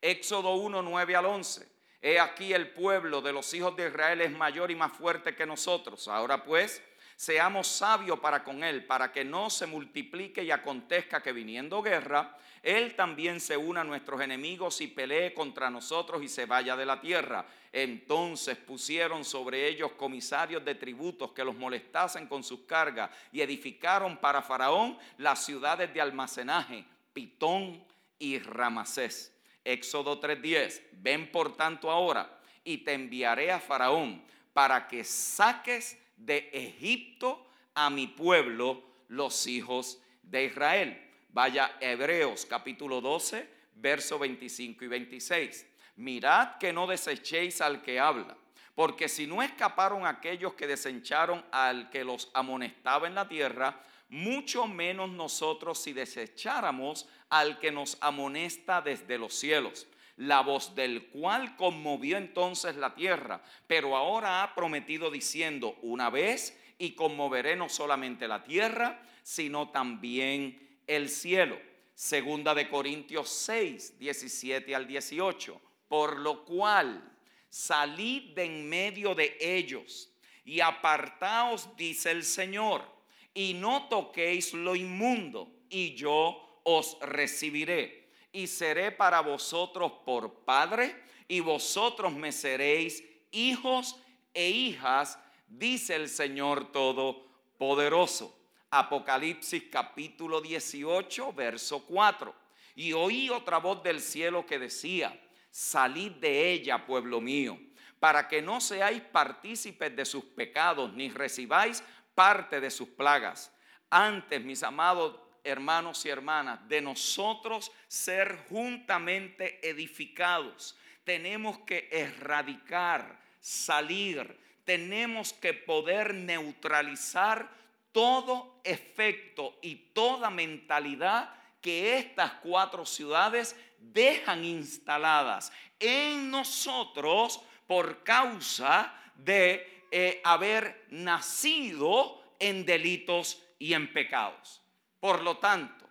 [0.00, 1.68] Éxodo 1, 9 al 11.
[2.00, 5.46] He aquí el pueblo de los hijos de Israel es mayor y más fuerte que
[5.46, 6.08] nosotros.
[6.08, 6.82] Ahora pues,
[7.22, 12.36] seamos sabios para con él, para que no se multiplique y acontezca que viniendo guerra,
[12.64, 16.84] él también se una a nuestros enemigos y pelee contra nosotros y se vaya de
[16.84, 17.46] la tierra.
[17.70, 24.16] Entonces pusieron sobre ellos comisarios de tributos que los molestasen con sus cargas y edificaron
[24.16, 27.84] para Faraón las ciudades de almacenaje Pitón
[28.18, 29.32] y Ramasés.
[29.62, 30.82] Éxodo 3:10.
[30.90, 37.90] Ven por tanto ahora y te enviaré a Faraón para que saques de Egipto a
[37.90, 41.10] mi pueblo, los hijos de Israel.
[41.30, 45.66] Vaya Hebreos capítulo 12, verso 25 y 26.
[45.96, 48.36] Mirad que no desechéis al que habla,
[48.74, 54.66] porque si no escaparon aquellos que desencharon al que los amonestaba en la tierra, mucho
[54.66, 61.56] menos nosotros si desecháramos al que nos amonesta desde los cielos, la voz del cual
[61.56, 68.28] conmovió entonces la tierra, pero ahora ha prometido diciendo, una vez y conmoveré no solamente
[68.28, 71.58] la tierra, sino también el cielo.
[71.94, 75.60] Segunda de Corintios 6, 17 al 18.
[75.88, 77.16] Por lo cual,
[77.48, 80.10] salid de en medio de ellos
[80.44, 82.92] y apartaos, dice el Señor
[83.34, 88.01] y no toquéis lo inmundo, y yo os recibiré,
[88.32, 93.96] y seré para vosotros por Padre, y vosotros me seréis hijos
[94.34, 98.38] e hijas, dice el Señor Todopoderoso.
[98.70, 102.34] Apocalipsis capítulo 18, verso 4.
[102.74, 105.18] Y oí otra voz del cielo que decía,
[105.50, 107.58] salid de ella, pueblo mío,
[108.00, 113.52] para que no seáis partícipes de sus pecados, ni recibáis parte de sus plagas.
[113.90, 124.38] Antes, mis amados hermanos y hermanas, de nosotros ser juntamente edificados, tenemos que erradicar, salir,
[124.64, 127.48] tenemos que poder neutralizar
[127.90, 138.94] todo efecto y toda mentalidad que estas cuatro ciudades dejan instaladas en nosotros por causa
[139.16, 144.61] de eh, haber nacido en delitos y en pecados.
[145.02, 145.84] Por lo tanto,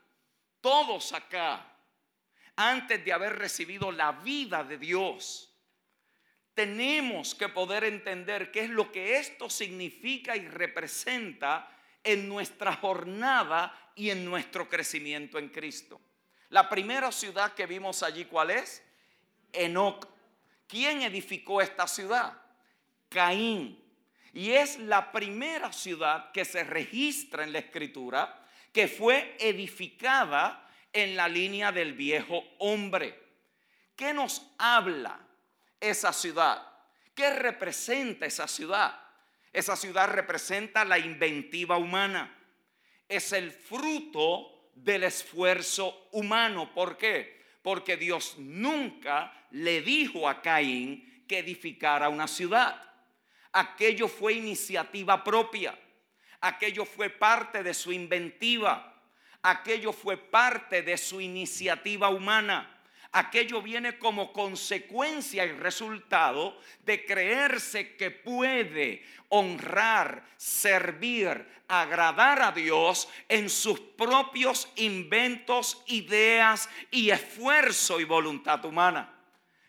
[0.62, 1.70] todos acá,
[2.56, 5.54] antes de haber recibido la vida de Dios,
[6.54, 11.70] tenemos que poder entender qué es lo que esto significa y representa
[12.02, 16.00] en nuestra jornada y en nuestro crecimiento en Cristo.
[16.48, 18.82] La primera ciudad que vimos allí, ¿cuál es?
[19.52, 20.08] Enoch
[20.68, 22.42] ¿quién edificó esta ciudad?
[23.10, 23.78] Caín.
[24.32, 28.38] Y es la primera ciudad que se registra en la escritura
[28.72, 33.18] que fue edificada en la línea del viejo hombre.
[33.96, 35.20] ¿Qué nos habla
[35.80, 36.68] esa ciudad?
[37.14, 39.00] ¿Qué representa esa ciudad?
[39.54, 42.36] Esa ciudad representa la inventiva humana.
[43.08, 46.74] Es el fruto del esfuerzo humano.
[46.74, 47.42] ¿Por qué?
[47.62, 52.82] Porque Dios nunca le dijo a Caín que edificara una ciudad.
[53.52, 55.78] Aquello fue iniciativa propia.
[56.42, 58.94] Aquello fue parte de su inventiva.
[59.44, 62.82] Aquello fue parte de su iniciativa humana.
[63.14, 73.10] Aquello viene como consecuencia y resultado de creerse que puede honrar, servir, agradar a Dios
[73.28, 79.14] en sus propios inventos, ideas y esfuerzo y voluntad humana.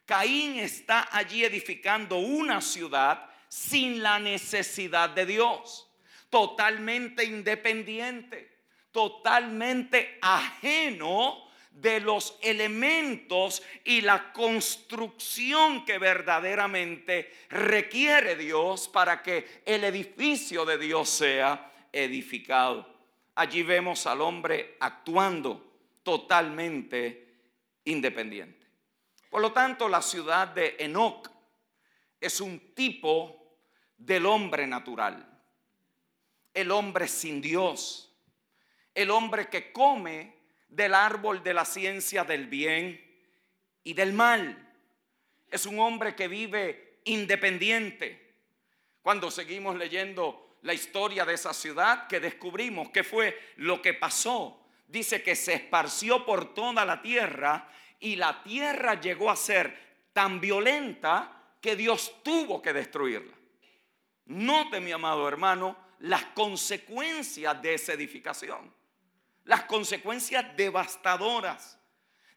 [0.05, 5.92] Caín está allí edificando una ciudad sin la necesidad de Dios,
[6.33, 8.51] totalmente independiente,
[8.91, 19.85] totalmente ajeno de los elementos y la construcción que verdaderamente requiere Dios para que el
[19.85, 22.89] edificio de Dios sea edificado.
[23.35, 27.29] Allí vemos al hombre actuando totalmente
[27.85, 28.67] independiente.
[29.29, 31.31] Por lo tanto, la ciudad de Enoch
[32.19, 33.59] es un tipo
[33.99, 35.32] del hombre natural,
[36.55, 38.13] el hombre sin Dios,
[38.95, 40.35] el hombre que come
[40.69, 43.01] del árbol de la ciencia del bien
[43.85, 44.71] y del mal.
[45.51, 48.35] Es un hombre que vive independiente.
[49.03, 54.65] Cuando seguimos leyendo la historia de esa ciudad, que descubrimos qué fue lo que pasó.
[54.87, 59.77] Dice que se esparció por toda la tierra y la tierra llegó a ser
[60.13, 63.33] tan violenta que Dios tuvo que destruirla.
[64.27, 68.73] Note, mi amado hermano, las consecuencias de esa edificación.
[69.45, 71.79] Las consecuencias devastadoras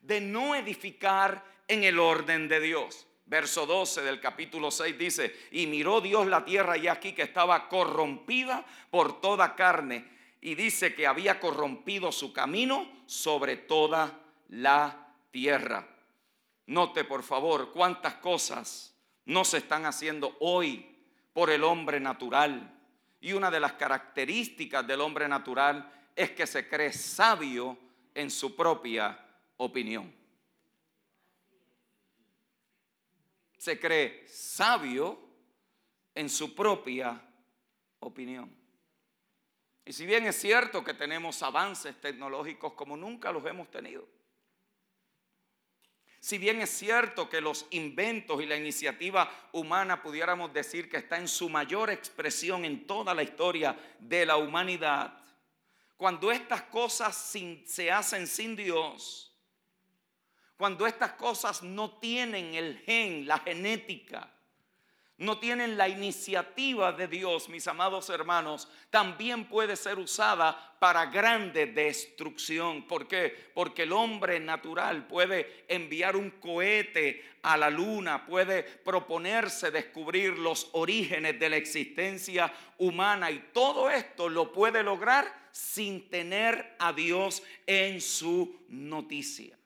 [0.01, 3.07] de no edificar en el orden de Dios.
[3.26, 7.68] Verso 12 del capítulo 6 dice, y miró Dios la tierra y aquí que estaba
[7.68, 10.11] corrompida por toda carne.
[10.41, 15.88] Y dice que había corrompido su camino sobre toda la tierra.
[16.68, 18.95] Note por favor cuántas cosas
[19.26, 20.95] no se están haciendo hoy
[21.34, 22.72] por el hombre natural.
[23.26, 27.76] Y una de las características del hombre natural es que se cree sabio
[28.13, 29.19] en su propia
[29.57, 30.13] opinión.
[33.57, 35.19] Se cree sabio
[36.13, 37.19] en su propia
[38.01, 38.55] opinión.
[39.84, 44.07] Y si bien es cierto que tenemos avances tecnológicos como nunca los hemos tenido,
[46.26, 51.19] si bien es cierto que los inventos y la iniciativa humana pudiéramos decir que está
[51.19, 55.21] en su mayor expresión en toda la historia de la humanidad,
[55.95, 57.15] cuando estas cosas
[57.65, 59.38] se hacen sin Dios,
[60.57, 64.34] cuando estas cosas no tienen el gen, la genética,
[65.18, 71.68] no tienen la iniciativa de Dios, mis amados hermanos, también puede ser usada para grande
[71.68, 72.86] destrucción.
[72.86, 73.51] ¿Por qué?
[73.53, 80.70] Porque el hombre natural puede enviar un cohete a la luna, puede proponerse descubrir los
[80.74, 87.41] orígenes de la existencia humana y todo esto lo puede lograr sin tener a Dios
[87.66, 89.57] en su noticia.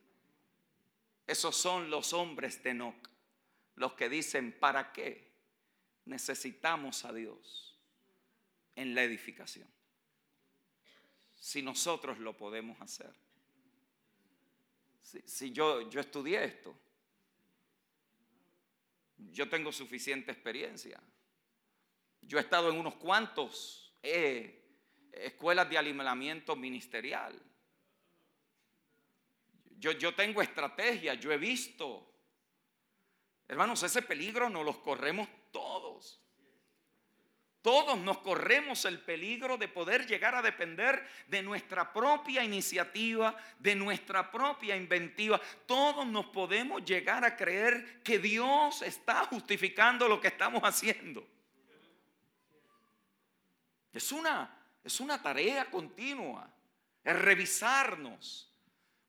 [1.26, 3.10] Esos son los hombres de Enoch,
[3.76, 5.29] los que dicen, ¿para qué?
[6.10, 7.78] Necesitamos a Dios
[8.76, 9.68] en la edificación.
[11.36, 13.14] Si nosotros lo podemos hacer.
[15.02, 16.76] Si, yo, yo estudié esto,
[19.32, 21.02] yo tengo suficiente experiencia.
[22.22, 24.62] Yo he estado en unos cuantos eh,
[25.12, 27.40] escuelas de alimentamiento ministerial.
[29.78, 32.06] Yo, yo tengo estrategia, yo he visto.
[33.48, 35.28] Hermanos, ese peligro no los corremos.
[37.62, 43.76] Todos nos corremos el peligro de poder llegar a depender de nuestra propia iniciativa, de
[43.76, 45.42] nuestra propia inventiva.
[45.66, 51.28] Todos nos podemos llegar a creer que Dios está justificando lo que estamos haciendo.
[53.92, 56.50] Es una, es una tarea continua,
[57.04, 58.49] es revisarnos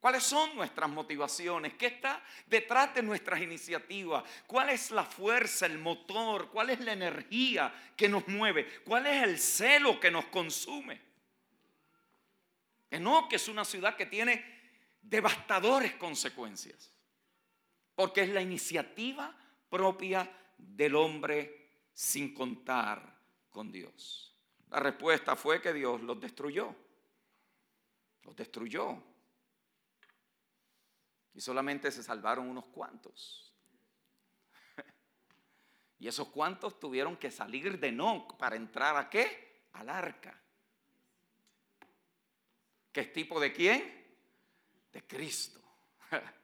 [0.01, 1.75] ¿Cuáles son nuestras motivaciones?
[1.75, 4.25] ¿Qué está detrás de nuestras iniciativas?
[4.47, 6.49] ¿Cuál es la fuerza, el motor?
[6.51, 8.81] ¿Cuál es la energía que nos mueve?
[8.85, 11.11] ¿Cuál es el celo que nos consume?
[13.29, 14.45] que es una ciudad que tiene
[15.01, 16.91] devastadores consecuencias,
[17.95, 19.35] porque es la iniciativa
[19.69, 20.29] propia
[20.59, 23.17] del hombre sin contar
[23.49, 24.37] con Dios.
[24.71, 26.75] La respuesta fue que Dios los destruyó.
[28.25, 29.03] Los destruyó.
[31.35, 33.55] Y solamente se salvaron unos cuantos.
[35.99, 39.67] Y esos cuantos tuvieron que salir de Noc para entrar a qué?
[39.73, 40.41] Al arca.
[42.93, 44.17] ¿Qué tipo de quién?
[44.93, 45.61] De Cristo.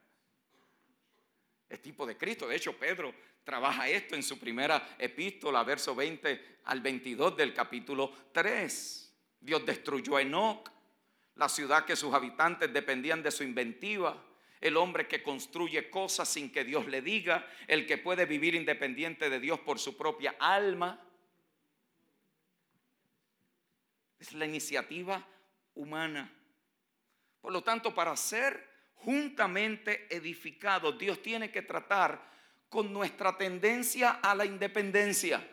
[1.69, 2.47] Es tipo de Cristo.
[2.47, 3.13] De hecho, Pedro
[3.43, 9.15] trabaja esto en su primera epístola, verso 20 al 22 del capítulo 3.
[9.41, 10.71] Dios destruyó a Enoch,
[11.35, 14.21] la ciudad que sus habitantes dependían de su inventiva
[14.61, 19.29] el hombre que construye cosas sin que Dios le diga, el que puede vivir independiente
[19.29, 21.01] de Dios por su propia alma.
[24.19, 25.27] Es la iniciativa
[25.75, 26.33] humana.
[27.41, 32.31] Por lo tanto, para ser juntamente edificados, Dios tiene que tratar
[32.69, 35.47] con nuestra tendencia a la independencia.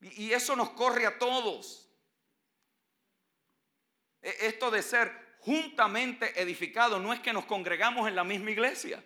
[0.00, 1.90] Y eso nos corre a todos.
[4.22, 7.00] E, esto de ser juntamente edificados.
[7.00, 9.02] No es que nos congregamos en la misma iglesia.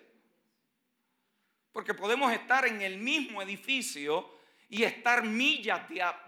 [1.71, 4.27] Porque podemos estar en el mismo edificio
[4.67, 5.81] y estar millas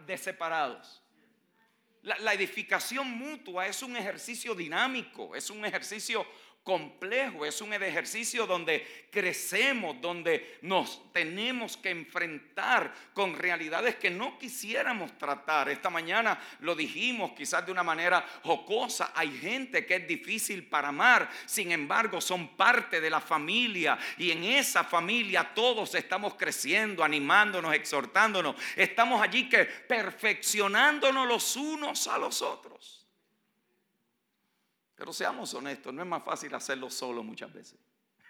[0.06, 1.02] de, separados.
[2.04, 6.28] La, la edificación mutua es un ejercicio dinámico, es un ejercicio
[6.64, 14.40] complejo, es un ejercicio donde crecemos, donde nos tenemos que enfrentar con realidades que no
[14.40, 15.68] quisiéramos tratar.
[15.68, 20.88] Esta mañana lo dijimos quizás de una manera jocosa, hay gente que es difícil para
[20.88, 27.04] amar, sin embargo son parte de la familia y en esa familia todos estamos creciendo,
[27.04, 33.03] animándonos, exhortándonos, estamos allí que perfeccionándonos los unos a los otros.
[35.04, 37.78] Pero seamos honestos, no es más fácil hacerlo solo muchas veces.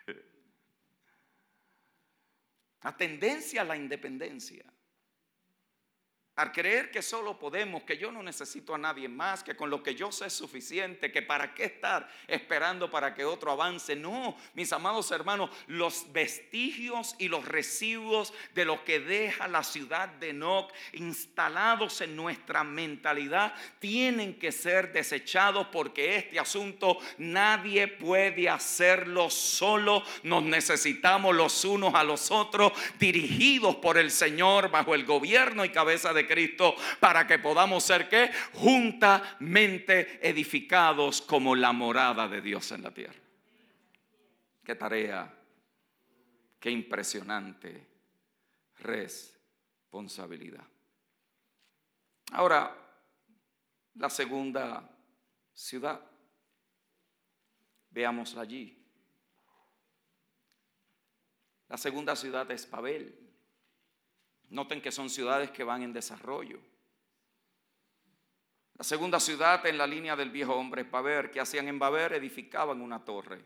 [2.81, 4.65] La tendencia a la independencia
[6.35, 9.83] al creer que solo podemos, que yo no necesito a nadie más, que con lo
[9.83, 13.95] que yo sé es suficiente, que para qué estar esperando para que otro avance.
[13.95, 20.09] No, mis amados hermanos, los vestigios y los residuos de lo que deja la ciudad
[20.09, 28.49] de Enoch instalados en nuestra mentalidad tienen que ser desechados porque este asunto nadie puede
[28.49, 30.03] hacerlo solo.
[30.23, 35.69] Nos necesitamos los unos a los otros, dirigidos por el Señor bajo el gobierno y
[35.69, 42.71] cabeza de Cristo para que podamos ser que juntamente edificados como la morada de Dios
[42.71, 43.19] en la tierra.
[44.63, 45.33] Qué tarea,
[46.59, 47.87] qué impresionante
[48.79, 50.65] responsabilidad.
[52.31, 52.75] Ahora,
[53.95, 54.89] la segunda
[55.53, 56.01] ciudad.
[57.91, 58.79] Veámosla allí.
[61.69, 63.22] La segunda ciudad es Babel.
[64.53, 66.59] Noten que son ciudades que van en desarrollo.
[68.77, 71.31] La segunda ciudad en la línea del viejo hombre es Baber.
[71.31, 72.13] ¿Qué hacían en Baber?
[72.13, 73.43] Edificaban una torre.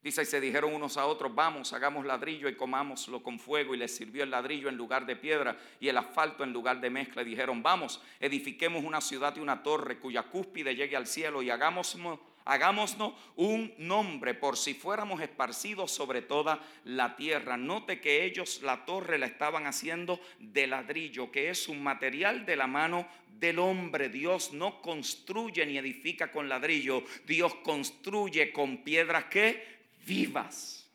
[0.00, 3.74] Dice, y se dijeron unos a otros, vamos, hagamos ladrillo y comámoslo con fuego.
[3.74, 6.90] Y les sirvió el ladrillo en lugar de piedra y el asfalto en lugar de
[6.90, 7.22] mezcla.
[7.22, 11.50] Y dijeron, vamos, edifiquemos una ciudad y una torre cuya cúspide llegue al cielo y
[11.50, 11.96] hagamos
[12.44, 12.96] Hagámonos
[13.36, 17.56] un nombre por si fuéramos esparcidos sobre toda la tierra.
[17.56, 22.56] Note que ellos la torre la estaban haciendo de ladrillo, que es un material de
[22.56, 24.08] la mano del hombre.
[24.08, 27.04] Dios no construye ni edifica con ladrillo.
[27.26, 30.90] Dios construye con piedras que vivas.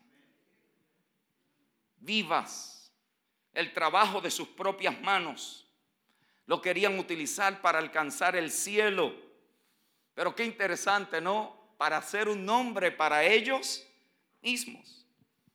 [1.98, 2.92] Vivas.
[3.54, 5.66] El trabajo de sus propias manos.
[6.46, 9.27] Lo querían utilizar para alcanzar el cielo
[10.18, 11.74] pero qué interesante, ¿no?
[11.76, 13.86] Para hacer un nombre para ellos
[14.42, 15.06] mismos.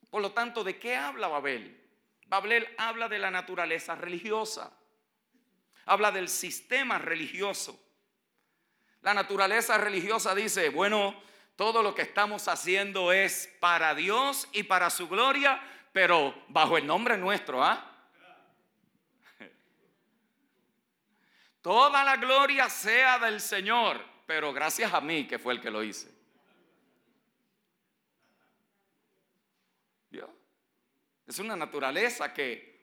[0.10, 1.86] Por lo tanto, ¿de qué habla Babel?
[2.28, 4.72] Babel habla de la naturaleza religiosa.
[5.86, 7.78] Habla del sistema religioso.
[9.02, 11.22] La naturaleza religiosa dice, bueno,
[11.58, 15.62] todo lo que estamos haciendo es para Dios y para su gloria,
[15.92, 17.86] pero bajo el nombre nuestro, ¿ah?
[21.62, 25.84] Toda la gloria sea del Señor pero gracias a mí que fue el que lo
[25.84, 26.14] hice.
[31.34, 32.74] Es una naturaleza que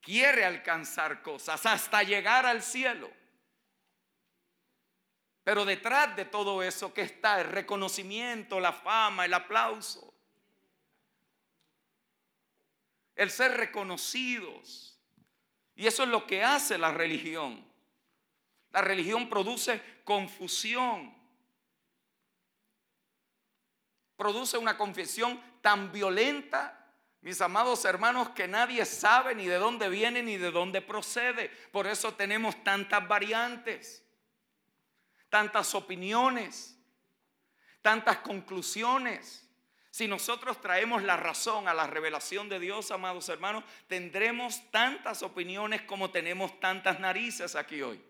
[0.00, 3.10] quiere alcanzar cosas hasta llegar al cielo.
[5.42, 10.14] Pero detrás de todo eso que está el reconocimiento, la fama, el aplauso.
[13.16, 14.96] El ser reconocidos.
[15.74, 17.66] Y eso es lo que hace la religión.
[18.72, 21.20] La religión produce confusión.
[24.16, 26.82] produce una confesión tan violenta
[27.22, 31.50] mis amados hermanos, que nadie sabe ni de dónde viene ni de dónde procede.
[31.70, 34.04] Por eso tenemos tantas variantes,
[35.28, 36.76] tantas opiniones,
[37.80, 39.48] tantas conclusiones.
[39.92, 45.82] Si nosotros traemos la razón a la revelación de Dios, amados hermanos, tendremos tantas opiniones
[45.82, 48.02] como tenemos tantas narices aquí hoy.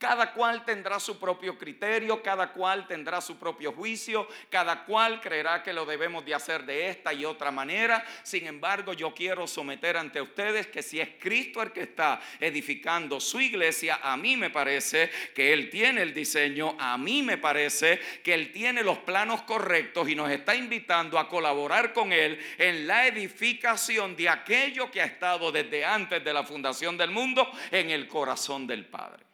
[0.00, 5.62] Cada cual tendrá su propio criterio, cada cual tendrá su propio juicio, cada cual creerá
[5.62, 8.02] que lo debemos de hacer de esta y otra manera.
[8.22, 13.20] Sin embargo, yo quiero someter ante ustedes que si es Cristo el que está edificando
[13.20, 18.00] su iglesia, a mí me parece que Él tiene el diseño, a mí me parece
[18.24, 22.86] que Él tiene los planos correctos y nos está invitando a colaborar con Él en
[22.86, 27.90] la edificación de aquello que ha estado desde antes de la fundación del mundo en
[27.90, 29.29] el corazón del Padre.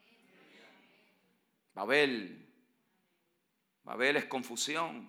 [1.77, 2.43] Babel.
[3.85, 5.07] Babel es confusión.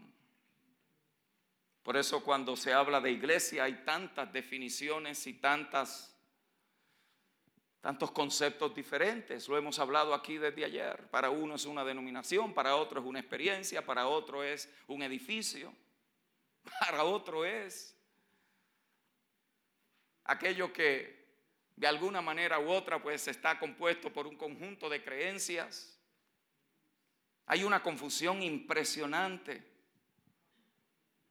[1.82, 6.13] Por eso cuando se habla de iglesia hay tantas definiciones y tantas
[7.80, 9.47] tantos conceptos diferentes.
[9.47, 11.09] Lo hemos hablado aquí desde ayer.
[11.09, 15.74] Para uno es una denominación, para otro es una experiencia, para otro es un edificio,
[16.82, 17.95] para otro es
[20.26, 21.26] aquello que
[21.78, 25.96] de alguna manera u otra pues está compuesto por un conjunto de creencias
[27.47, 29.63] hay una confusión impresionante.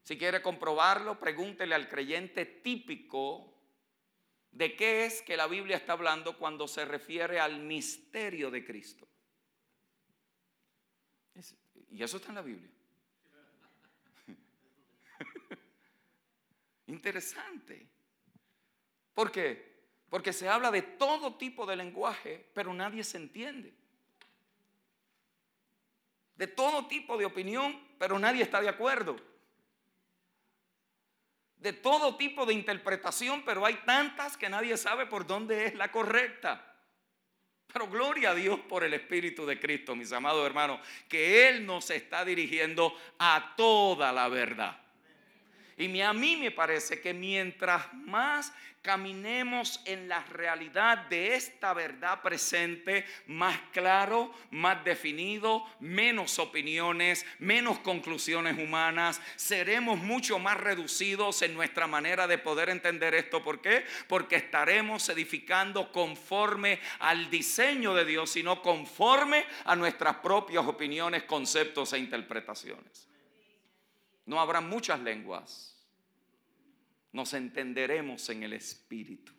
[0.03, 3.53] Si quiere comprobarlo, pregúntele al creyente típico
[4.51, 9.07] de qué es que la Biblia está hablando cuando se refiere al misterio de Cristo.
[11.91, 12.71] Y eso está en la Biblia.
[16.87, 17.87] Interesante.
[19.13, 19.85] ¿Por qué?
[20.09, 23.86] Porque se habla de todo tipo de lenguaje, pero nadie se entiende
[26.37, 29.17] de todo tipo de opinión, pero nadie está de acuerdo.
[31.57, 35.91] De todo tipo de interpretación, pero hay tantas que nadie sabe por dónde es la
[35.91, 36.75] correcta.
[37.73, 41.91] Pero gloria a Dios por el Espíritu de Cristo, mis amados hermanos, que Él nos
[41.91, 44.86] está dirigiendo a toda la verdad.
[45.79, 48.53] Y a mí me parece que mientras más
[48.87, 57.81] caminemos en la realidad de esta verdad presente, más claro, más definido, menos opiniones, menos
[57.81, 63.43] conclusiones humanas, seremos mucho más reducidos en nuestra manera de poder entender esto.
[63.43, 63.85] ¿Por qué?
[64.07, 71.93] Porque estaremos edificando conforme al diseño de Dios, sino conforme a nuestras propias opiniones, conceptos
[71.93, 73.09] e interpretaciones.
[74.27, 75.73] No habrá muchas lenguas.
[77.13, 79.33] Nos entenderemos en el Espíritu.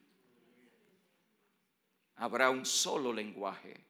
[2.15, 3.85] Habrá un solo lenguaje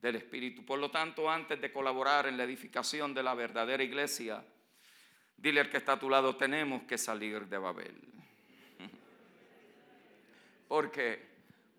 [0.00, 0.64] del Espíritu.
[0.64, 4.44] Por lo tanto, antes de colaborar en la edificación de la verdadera iglesia,
[5.36, 8.00] dile al que está a tu lado, tenemos que salir de Babel.
[10.66, 11.30] ¿Por qué?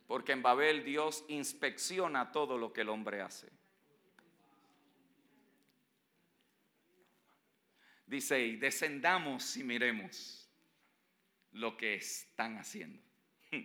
[0.07, 3.49] Porque en Babel Dios inspecciona todo lo que el hombre hace.
[8.13, 10.47] Dice, y descendamos y miremos
[11.53, 13.01] lo que están haciendo.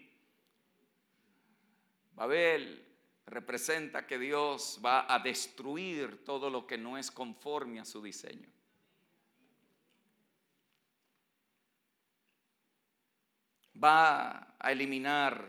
[2.15, 2.83] Babel
[3.27, 8.49] representa que Dios va a destruir todo lo que no es conforme a su diseño.
[13.85, 15.47] Va a eliminar.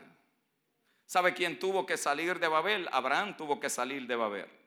[1.06, 2.90] ¿Sabe quién tuvo que salir de Babel?
[2.92, 4.59] Abraham tuvo que salir de Babel.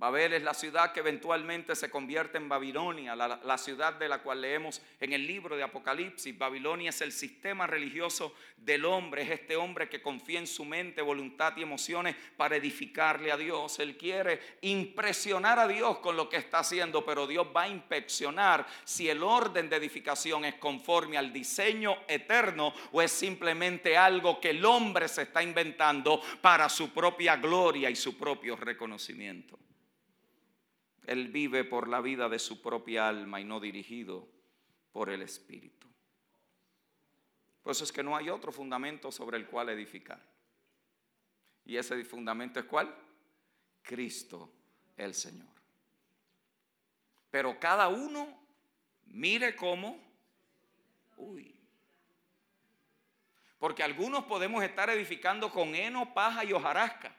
[0.00, 4.40] Babel es la ciudad que eventualmente se convierte en Babilonia, la, ciudad de la cual
[4.40, 6.38] leemos en el libro de Apocalipsis.
[6.38, 11.02] Babilonia es el sistema religioso del hombre, es este hombre que confía en su mente,
[11.02, 13.78] voluntad y emociones para edificarle a Dios.
[13.78, 18.66] Él quiere impresionar a Dios con lo que está haciendo, pero Dios va a inspeccionar
[18.84, 24.48] si el orden de edificación es conforme al diseño eterno o es simplemente algo que
[24.48, 29.58] el hombre se está inventando para su propia gloria y su propio reconocimiento.
[31.06, 34.28] Él vive por la vida de su propia alma y no dirigido
[34.92, 35.88] por el Espíritu.
[37.62, 40.20] Por eso es que no hay otro fundamento sobre el cual edificar.
[41.64, 42.94] ¿Y ese fundamento es cuál?
[43.82, 44.50] Cristo
[44.96, 45.48] el Señor.
[47.30, 48.38] Pero cada uno
[49.06, 49.98] mire cómo,
[51.16, 51.54] uy,
[53.58, 57.14] porque algunos podemos estar edificando con heno, paja y hojarasca.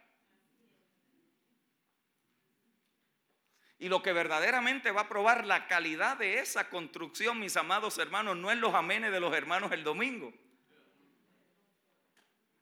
[3.81, 8.37] Y lo que verdaderamente va a probar la calidad de esa construcción, mis amados hermanos,
[8.37, 10.31] no es los amenes de los hermanos el domingo,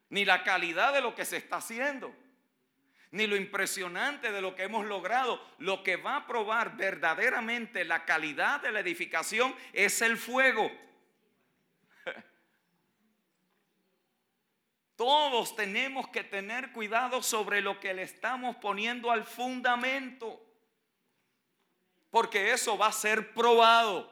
[0.07, 2.15] ni la calidad de lo que se está haciendo,
[3.11, 5.45] ni lo impresionante de lo que hemos logrado.
[5.57, 10.71] Lo que va a probar verdaderamente la calidad de la edificación es el fuego.
[14.95, 20.45] Todos tenemos que tener cuidado sobre lo que le estamos poniendo al fundamento.
[22.09, 24.09] Porque eso va a ser probado.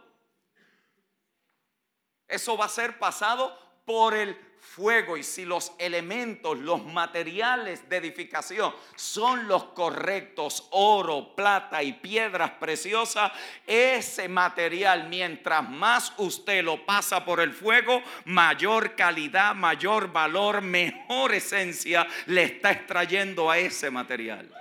[2.27, 7.97] Eso va a ser pasado por el fuego y si los elementos, los materiales de
[7.97, 13.31] edificación son los correctos, oro, plata y piedras preciosas,
[13.65, 21.33] ese material, mientras más usted lo pasa por el fuego, mayor calidad, mayor valor, mejor
[21.33, 24.51] esencia le está extrayendo a ese material.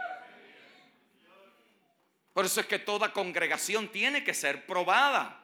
[2.36, 5.40] Por eso es que toda congregación tiene que ser probada.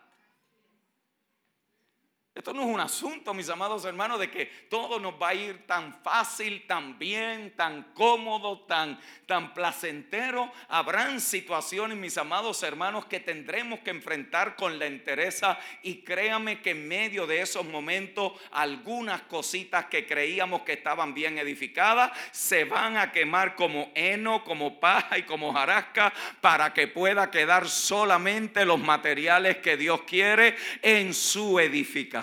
[2.35, 5.67] Esto no es un asunto, mis amados hermanos, de que todo nos va a ir
[5.67, 10.51] tan fácil, tan bien, tan cómodo, tan, tan placentero.
[10.69, 16.71] Habrán situaciones, mis amados hermanos, que tendremos que enfrentar con la entereza y créame que
[16.71, 22.97] en medio de esos momentos algunas cositas que creíamos que estaban bien edificadas se van
[22.97, 26.11] a quemar como heno, como paja y como jarasca
[26.41, 32.22] para que pueda quedar solamente los materiales que Dios quiere en su edificación.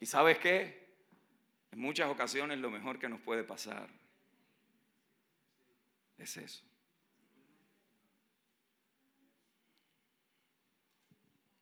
[0.00, 0.88] ¿Y sabes qué?
[1.72, 3.88] En muchas ocasiones lo mejor que nos puede pasar
[6.16, 6.64] es eso.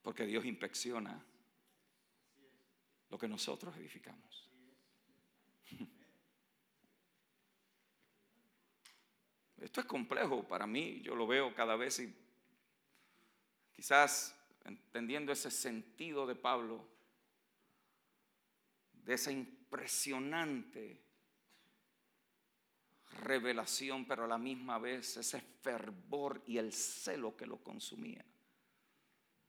[0.03, 1.24] Porque Dios inspecciona
[3.09, 4.51] lo que nosotros edificamos.
[9.57, 12.14] Esto es complejo para mí, yo lo veo cada vez y
[13.74, 14.38] quizás
[14.68, 16.86] entendiendo ese sentido de Pablo,
[18.92, 21.02] de esa impresionante
[23.22, 28.24] revelación, pero a la misma vez ese fervor y el celo que lo consumía,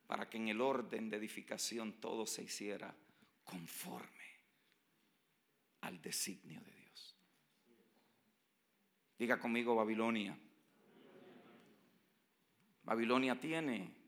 [0.08, 2.96] para que en el orden de edificación todo se hiciera
[3.44, 4.10] conforme
[5.82, 7.16] al designio de Dios.
[9.18, 10.38] Diga conmigo Babilonia.
[12.84, 13.99] Babilonia tiene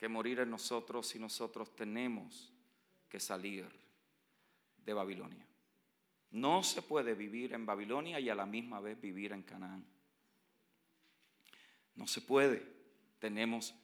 [0.00, 2.50] que morir en nosotros y nosotros tenemos
[3.06, 3.68] que salir
[4.78, 5.46] de Babilonia.
[6.30, 9.84] No se puede vivir en Babilonia y a la misma vez vivir en Canaán.
[11.96, 12.66] No se puede.
[13.18, 13.74] Tenemos,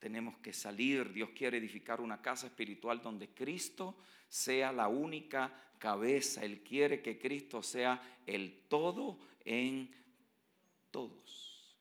[0.00, 1.12] tenemos que salir.
[1.12, 3.96] Dios quiere edificar una casa espiritual donde Cristo
[4.28, 6.44] sea la única cabeza.
[6.44, 9.88] Él quiere que Cristo sea el todo en
[10.90, 11.78] todos.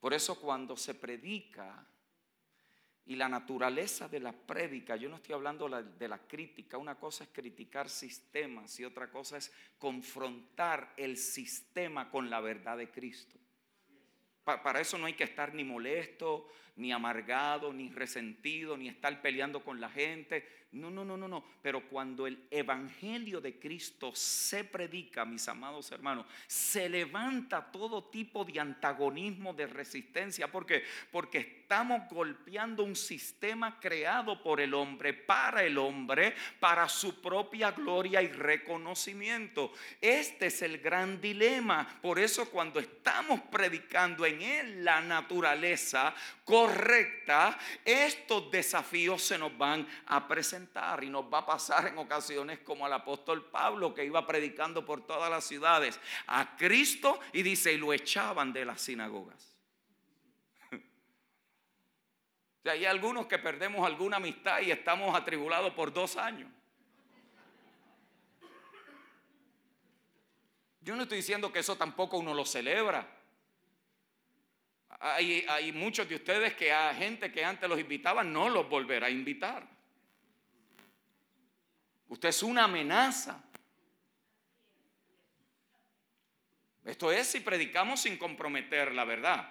[0.00, 1.86] Por eso cuando se predica
[3.10, 7.24] y la naturaleza de la prédica, yo no estoy hablando de la crítica, una cosa
[7.24, 13.36] es criticar sistemas y otra cosa es confrontar el sistema con la verdad de Cristo.
[14.44, 16.46] para eso no hay que estar ni molesto,
[16.80, 20.60] ni amargado, ni resentido, ni estar peleando con la gente.
[20.72, 21.44] No, no, no, no, no.
[21.62, 28.44] Pero cuando el Evangelio de Cristo se predica, mis amados hermanos, se levanta todo tipo
[28.44, 30.50] de antagonismo, de resistencia.
[30.50, 30.84] ¿Por qué?
[31.10, 37.72] Porque estamos golpeando un sistema creado por el hombre, para el hombre, para su propia
[37.72, 39.72] gloria y reconocimiento.
[40.00, 41.98] Este es el gran dilema.
[42.00, 46.14] Por eso cuando estamos predicando en él la naturaleza
[46.70, 52.60] correcta, estos desafíos se nos van a presentar y nos va a pasar en ocasiones
[52.60, 57.72] como al apóstol Pablo que iba predicando por todas las ciudades a Cristo y dice,
[57.72, 59.56] y lo echaban de las sinagogas.
[62.62, 66.48] O hay algunos que perdemos alguna amistad y estamos atribulados por dos años.
[70.82, 73.19] Yo no estoy diciendo que eso tampoco uno lo celebra.
[75.02, 79.10] Hay, muchos de ustedes que a gente que antes los invitaba no los volverá a
[79.10, 79.66] invitar.
[82.08, 83.42] Usted es una amenaza.
[86.84, 89.48] Esto es si predicamos sin comprometer la verdad.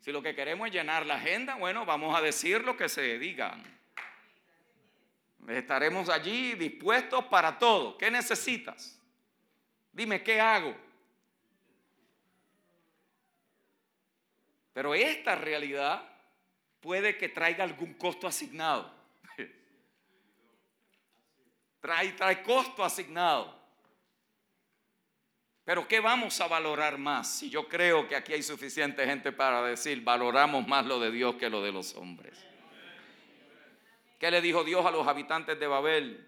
[0.00, 3.18] Si lo que queremos es llenar la agenda, bueno, vamos a decir lo que se
[3.18, 3.58] diga.
[5.48, 7.96] Estaremos allí dispuestos para todo.
[7.96, 9.00] ¿Qué necesitas?
[9.90, 10.87] Dime, ¿qué hago?
[14.78, 16.08] Pero esta realidad
[16.78, 18.88] puede que traiga algún costo asignado.
[21.80, 23.60] Trae, trae costo asignado.
[25.64, 27.40] Pero ¿qué vamos a valorar más?
[27.40, 31.34] Si yo creo que aquí hay suficiente gente para decir, valoramos más lo de Dios
[31.34, 32.38] que lo de los hombres.
[34.20, 36.24] ¿Qué le dijo Dios a los habitantes de Babel?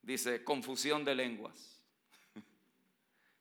[0.00, 1.77] Dice, confusión de lenguas.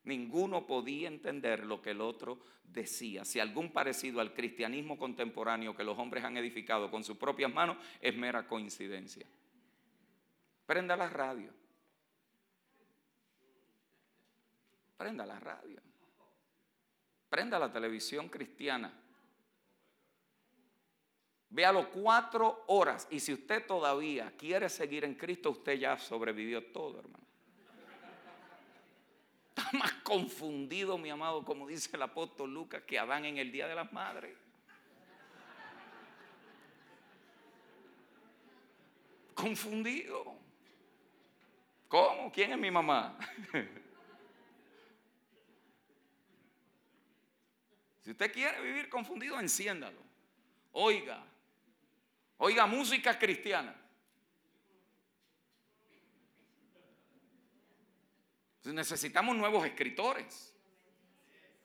[0.08, 3.26] Ninguno podía entender lo que el otro decía.
[3.26, 7.76] Si algún parecido al cristianismo contemporáneo que los hombres han edificado con sus propias manos
[8.00, 9.28] es mera coincidencia.
[10.66, 11.52] Prenda la radio.
[14.96, 15.82] Prenda la radio.
[17.30, 18.94] Prenda la televisión cristiana.
[21.50, 23.10] Véalo cuatro horas.
[23.12, 27.27] Y si usted todavía quiere seguir en Cristo, usted ya sobrevivió todo, hermano.
[29.58, 33.68] Está más confundido, mi amado, como dice el apóstol Lucas, que Adán en el Día
[33.68, 34.38] de las Madres.
[39.34, 40.36] Confundido.
[41.88, 42.32] ¿Cómo?
[42.32, 43.18] ¿Quién es mi mamá?
[48.04, 50.02] si usted quiere vivir confundido, enciéndalo.
[50.74, 51.24] Oiga,
[52.38, 53.76] oiga música cristiana.
[58.74, 60.54] Necesitamos nuevos escritores.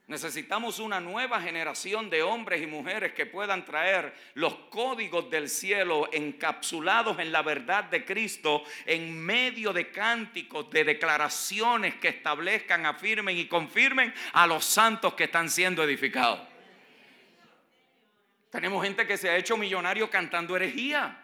[0.09, 6.09] Necesitamos una nueva generación de hombres y mujeres que puedan traer los códigos del cielo
[6.13, 13.39] encapsulados en la verdad de Cristo en medio de cánticos, de declaraciones que establezcan, afirmen
[13.39, 16.41] y confirmen a los santos que están siendo edificados.
[18.51, 21.22] Tenemos gente que se ha hecho millonario cantando herejía.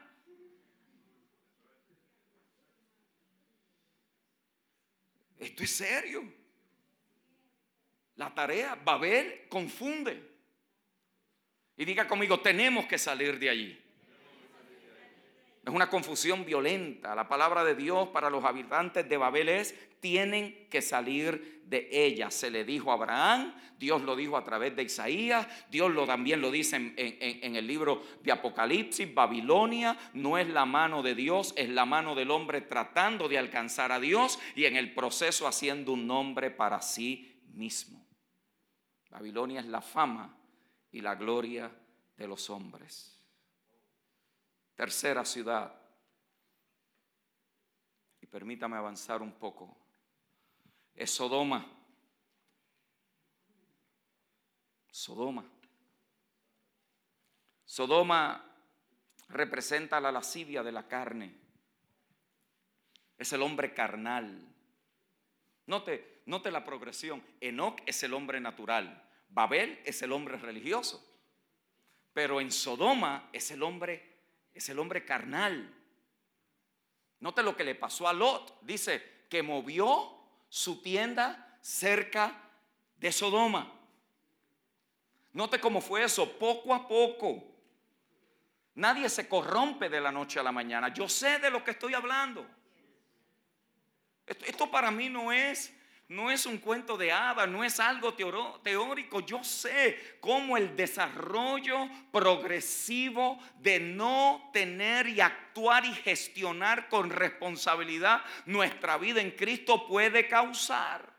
[5.39, 6.25] Esto es serio.
[8.17, 10.21] La tarea, Babel confunde.
[11.77, 13.88] Y diga conmigo, tenemos que salir de allí.
[15.65, 17.15] Es una confusión violenta.
[17.15, 22.31] La palabra de Dios para los habitantes de Babel es, tienen que salir de ella.
[22.31, 26.51] Se le dijo a Abraham, Dios lo dijo a través de Isaías, Dios también lo
[26.51, 29.13] dice en, en el libro de Apocalipsis.
[29.15, 33.93] Babilonia no es la mano de Dios, es la mano del hombre tratando de alcanzar
[33.93, 38.07] a Dios y en el proceso haciendo un nombre para sí mismo.
[39.11, 40.37] Babilonia es la fama
[40.91, 41.71] y la gloria
[42.17, 43.18] de los hombres.
[44.79, 45.75] Tercera ciudad.
[48.21, 49.77] Y permítame avanzar un poco.
[50.95, 51.67] Es Sodoma.
[54.89, 55.45] Sodoma.
[57.65, 58.45] Sodoma
[59.31, 61.35] representa la lascivia de la carne.
[63.19, 64.47] Es el hombre carnal.
[65.67, 67.21] Note, note la progresión.
[67.41, 69.11] Enoch es el hombre natural.
[69.29, 71.05] Babel es el hombre religioso.
[72.13, 74.08] Pero en Sodoma es el hombre,
[74.59, 75.75] es el hombre carnal.
[77.21, 78.61] Note lo que le pasó a Lot.
[78.63, 80.13] Dice que movió
[80.49, 82.35] su tienda cerca
[82.97, 83.73] de Sodoma.
[85.33, 87.45] Note cómo fue eso, poco a poco.
[88.75, 90.93] Nadie se corrompe de la noche a la mañana.
[90.93, 92.47] Yo sé de lo que estoy hablando.
[94.27, 95.73] Esto, esto para mí no es
[96.09, 99.21] no es un cuento de hadas, no es algo teórico.
[99.21, 108.23] Yo sé cómo el desarrollo progresivo de no tener y actuar y gestionar con responsabilidad
[108.47, 111.18] nuestra vida en Cristo puede causar.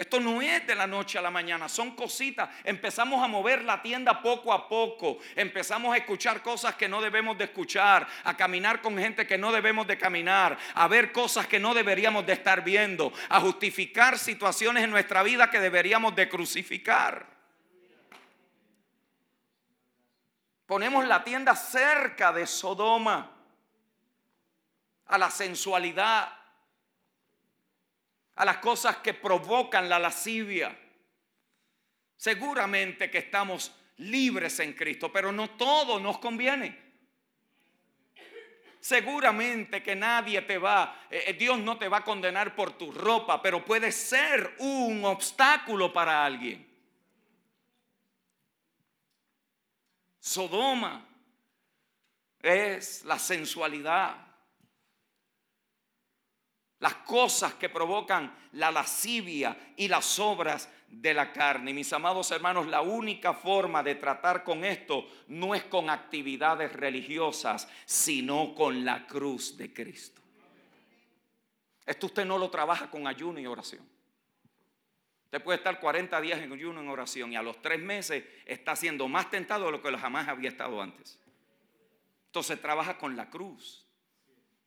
[0.00, 2.48] Esto no es de la noche a la mañana, son cositas.
[2.64, 5.18] Empezamos a mover la tienda poco a poco.
[5.36, 9.52] Empezamos a escuchar cosas que no debemos de escuchar, a caminar con gente que no
[9.52, 14.84] debemos de caminar, a ver cosas que no deberíamos de estar viendo, a justificar situaciones
[14.84, 17.26] en nuestra vida que deberíamos de crucificar.
[20.64, 23.32] Ponemos la tienda cerca de Sodoma,
[25.08, 26.39] a la sensualidad,
[28.40, 30.74] a las cosas que provocan la lascivia.
[32.16, 36.74] Seguramente que estamos libres en Cristo, pero no todo nos conviene.
[38.80, 42.90] Seguramente que nadie te va, eh, eh, Dios no te va a condenar por tu
[42.90, 46.66] ropa, pero puede ser un obstáculo para alguien.
[50.18, 51.06] Sodoma
[52.40, 54.29] es la sensualidad
[56.80, 61.72] las cosas que provocan la lascivia y las obras de la carne.
[61.72, 67.68] Mis amados hermanos, la única forma de tratar con esto no es con actividades religiosas,
[67.84, 70.20] sino con la cruz de Cristo.
[71.86, 73.86] Esto usted no lo trabaja con ayuno y oración.
[75.24, 78.74] Usted puede estar 40 días en ayuno en oración y a los tres meses está
[78.74, 81.20] siendo más tentado de lo que jamás había estado antes.
[82.26, 83.86] Entonces trabaja con la cruz.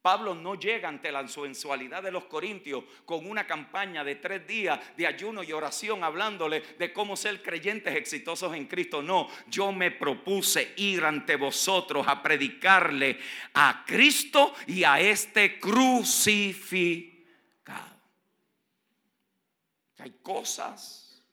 [0.04, 4.78] Pablo no llega ante la sensualidad de los corintios con una campaña de tres días
[4.98, 9.02] de ayuno y oración hablándole de cómo ser creyentes exitosos en Cristo.
[9.02, 13.18] No, yo me propuse ir ante vosotros a predicarle
[13.54, 17.22] a Cristo y a este crucificado.
[20.00, 21.26] Hay cosas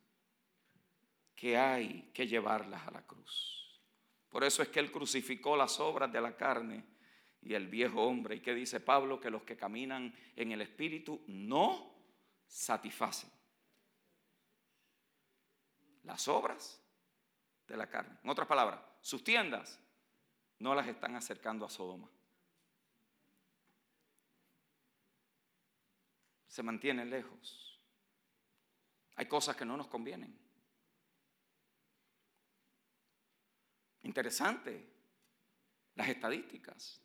[1.34, 3.80] que hay que llevarlas a la cruz.
[4.28, 6.89] Por eso es que Él crucificó las obras de la carne
[7.42, 8.36] y el viejo hombre.
[8.36, 9.20] ¿Y qué dice Pablo?
[9.20, 11.94] Que los que caminan en el Espíritu no
[12.46, 13.30] satisfacen
[16.04, 16.82] las obras
[17.66, 18.18] de la carne.
[18.22, 19.78] En otras palabras, sus tiendas
[20.58, 22.10] no las están acercando a Sodoma.
[26.48, 27.80] Se mantienen lejos.
[29.16, 30.36] Hay cosas que no nos convienen.
[34.02, 34.92] Interesante,
[35.94, 37.00] las estadísticas.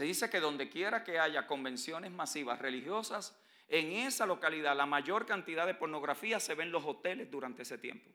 [0.00, 3.38] Se dice que donde quiera que haya convenciones masivas religiosas,
[3.68, 7.76] en esa localidad la mayor cantidad de pornografía se ve en los hoteles durante ese
[7.76, 8.08] tiempo.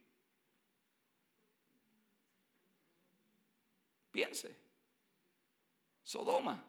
[4.09, 4.57] Piense.
[6.01, 6.65] Sodoma.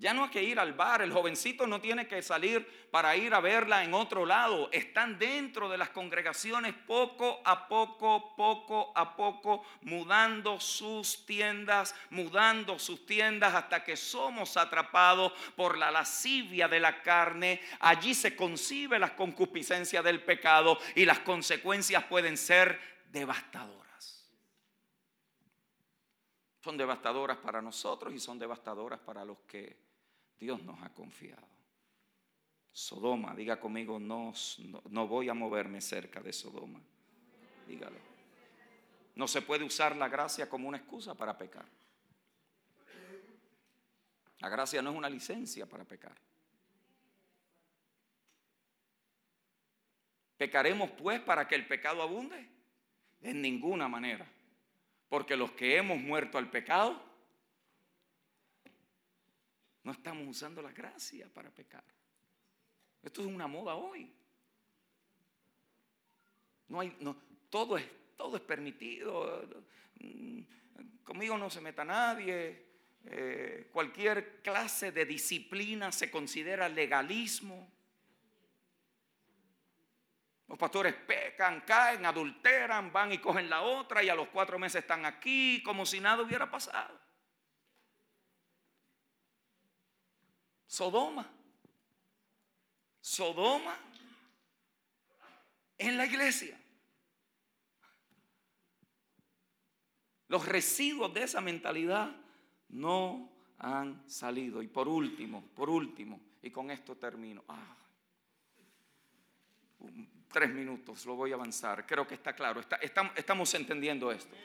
[0.00, 3.34] Ya no hay que ir al bar, el jovencito no tiene que salir para ir
[3.34, 4.70] a verla en otro lado.
[4.72, 12.78] Están dentro de las congregaciones poco a poco, poco a poco, mudando sus tiendas, mudando
[12.78, 17.60] sus tiendas hasta que somos atrapados por la lascivia de la carne.
[17.80, 22.80] Allí se concibe la concupiscencia del pecado y las consecuencias pueden ser
[23.12, 24.30] devastadoras.
[26.64, 29.89] Son devastadoras para nosotros y son devastadoras para los que
[30.40, 31.46] Dios nos ha confiado.
[32.72, 34.32] Sodoma, diga conmigo, no,
[34.88, 36.80] no, voy a moverme cerca de Sodoma.
[37.68, 37.98] Dígalo.
[39.16, 41.66] No se puede usar la gracia como una excusa para pecar.
[44.38, 46.16] La gracia no es una licencia para pecar.
[50.38, 52.48] ¿Pecaremos pues para que el pecado abunde?
[53.20, 54.26] En ninguna manera.
[55.10, 57.09] Porque los que hemos muerto al pecado,
[59.90, 61.82] no estamos usando la gracia para pecar.
[63.02, 64.14] Esto es una moda hoy.
[66.68, 67.16] No hay, no,
[67.50, 67.84] todo, es,
[68.16, 69.48] todo es permitido.
[69.98, 70.42] Mm,
[71.02, 72.66] conmigo no se meta nadie.
[73.04, 77.68] Eh, cualquier clase de disciplina se considera legalismo.
[80.46, 84.82] Los pastores pecan, caen, adulteran, van y cogen la otra y a los cuatro meses
[84.82, 87.09] están aquí como si nada hubiera pasado.
[90.70, 91.28] Sodoma.
[93.00, 93.76] Sodoma
[95.76, 96.56] en la iglesia.
[100.28, 102.14] Los residuos de esa mentalidad
[102.68, 104.62] no han salido.
[104.62, 107.42] Y por último, por último, y con esto termino.
[107.48, 107.76] Ah,
[110.32, 111.84] tres minutos, lo voy a avanzar.
[111.84, 112.62] Creo que está claro.
[113.16, 114.36] estamos entendiendo esto.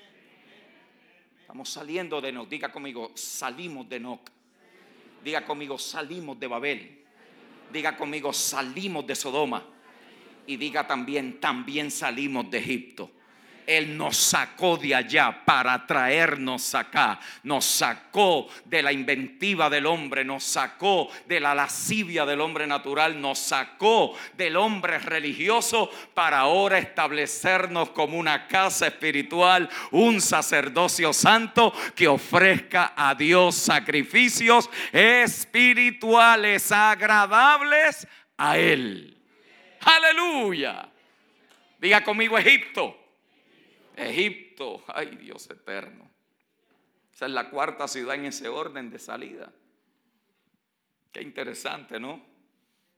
[1.39, 2.49] Estamos saliendo de Enoch.
[2.49, 4.35] Diga conmigo, salimos de Enoch.
[5.25, 6.99] Diga conmigo, salimos de Babel.
[7.73, 9.65] Diga conmigo, salimos de Sodoma.
[10.45, 13.09] Y diga también, también salimos de Egipto.
[13.67, 17.19] Él nos sacó de allá para traernos acá.
[17.43, 23.19] Nos sacó de la inventiva del hombre, nos sacó de la lascivia del hombre natural,
[23.19, 31.73] nos sacó del hombre religioso para ahora establecernos como una casa espiritual, un sacerdocio santo
[31.95, 38.07] que ofrezca a Dios sacrificios espirituales agradables
[38.37, 39.17] a Él.
[39.81, 40.89] Aleluya.
[41.79, 43.04] Diga conmigo Egipto.
[43.95, 46.09] Egipto, ay Dios eterno.
[47.13, 49.51] Esa es la cuarta ciudad en ese orden de salida.
[51.11, 52.21] Qué interesante, ¿no?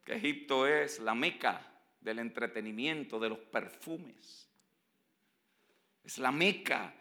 [0.03, 1.61] Que Egipto es la meca
[2.01, 4.49] del entretenimiento, de los perfumes.
[6.03, 6.93] Es la meca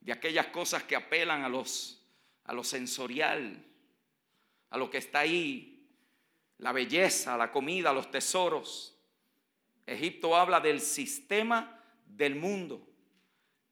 [0.00, 1.96] de aquellas cosas que apelan a los
[2.44, 3.64] a lo sensorial,
[4.70, 5.88] a lo que está ahí,
[6.58, 8.98] la belleza, la comida, los tesoros.
[9.86, 12.89] Egipto habla del sistema del mundo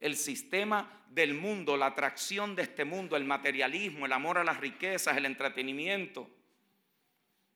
[0.01, 4.59] el sistema del mundo, la atracción de este mundo, el materialismo, el amor a las
[4.59, 6.29] riquezas, el entretenimiento.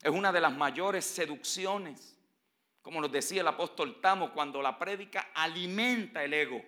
[0.01, 2.19] Es una de las mayores seducciones,
[2.81, 6.65] como nos decía el apóstol Tamo, cuando la prédica alimenta el ego.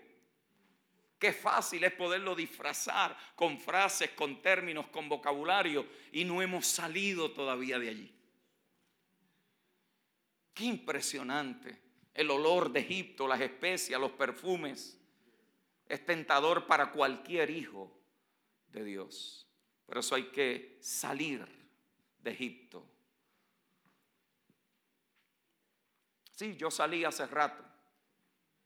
[1.19, 7.33] Qué fácil es poderlo disfrazar con frases, con términos, con vocabulario, y no hemos salido
[7.33, 8.15] todavía de allí.
[10.53, 11.81] Qué impresionante
[12.13, 15.01] el olor de Egipto, las especias, los perfumes
[15.89, 17.93] es tentador para cualquier hijo
[18.69, 19.47] de Dios.
[19.87, 21.47] Por eso hay que salir
[22.19, 22.87] de Egipto.
[26.33, 27.63] Sí, yo salí hace rato,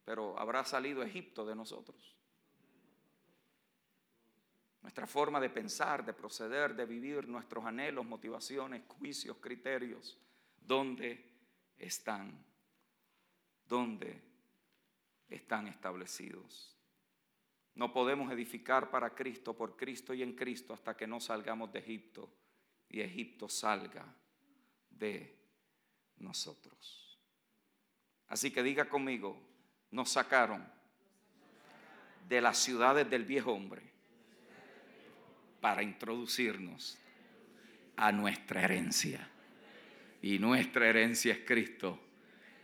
[0.04, 2.14] pero habrá salido Egipto de nosotros.
[4.80, 10.16] nuestra forma de pensar, de proceder, de vivir, nuestros anhelos, motivaciones, juicios, criterios,
[10.56, 11.28] ¿dónde
[11.76, 12.42] están?
[13.66, 14.22] ¿Dónde
[15.28, 16.77] están establecidos?
[17.78, 21.78] No podemos edificar para Cristo, por Cristo y en Cristo hasta que no salgamos de
[21.78, 22.28] Egipto
[22.88, 24.04] y Egipto salga
[24.90, 25.38] de
[26.18, 27.20] nosotros.
[28.26, 29.40] Así que diga conmigo,
[29.92, 30.66] nos sacaron
[32.28, 33.82] de las ciudades del viejo hombre
[35.60, 36.98] para introducirnos
[37.96, 39.30] a nuestra herencia.
[40.20, 42.00] Y nuestra herencia es Cristo,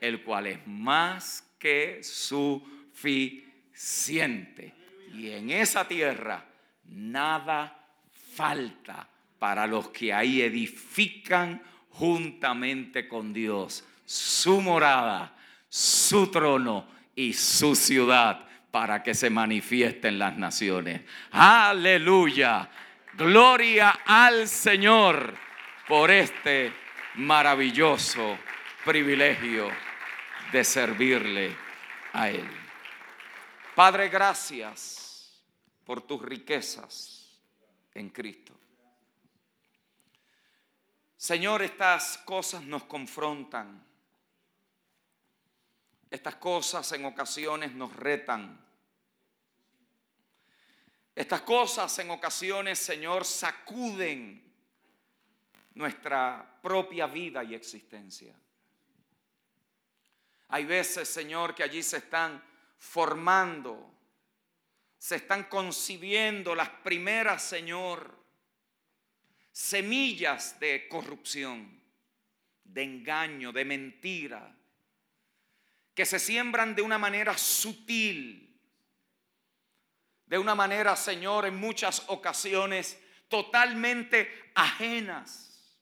[0.00, 4.82] el cual es más que suficiente.
[5.12, 6.44] Y en esa tierra
[6.84, 7.76] nada
[8.34, 15.34] falta para los que ahí edifican juntamente con Dios su morada,
[15.68, 21.02] su trono y su ciudad para que se manifiesten las naciones.
[21.30, 22.68] Aleluya.
[23.16, 25.34] Gloria al Señor
[25.86, 26.72] por este
[27.14, 28.36] maravilloso
[28.84, 29.70] privilegio
[30.50, 31.56] de servirle
[32.12, 32.63] a Él.
[33.74, 35.42] Padre, gracias
[35.84, 37.40] por tus riquezas
[37.92, 38.54] en Cristo.
[41.16, 43.84] Señor, estas cosas nos confrontan.
[46.08, 48.64] Estas cosas en ocasiones nos retan.
[51.12, 54.40] Estas cosas en ocasiones, Señor, sacuden
[55.74, 58.36] nuestra propia vida y existencia.
[60.48, 62.53] Hay veces, Señor, que allí se están
[62.84, 63.90] formando,
[64.98, 68.16] se están concibiendo las primeras, Señor,
[69.50, 71.82] semillas de corrupción,
[72.62, 74.54] de engaño, de mentira,
[75.94, 78.60] que se siembran de una manera sutil,
[80.26, 85.80] de una manera, Señor, en muchas ocasiones totalmente ajenas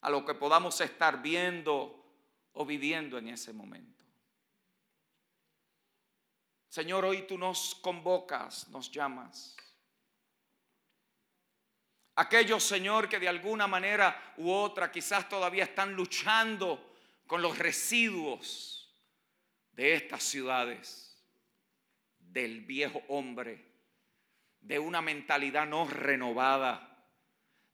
[0.00, 2.02] a lo que podamos estar viendo
[2.52, 3.95] o viviendo en ese momento.
[6.76, 9.56] Señor, hoy tú nos convocas, nos llamas
[12.16, 18.94] Aquellos, Señor, que de alguna manera u otra quizás todavía están luchando con los residuos
[19.72, 21.18] de estas ciudades,
[22.18, 23.64] del viejo hombre,
[24.60, 27.08] de una mentalidad no renovada,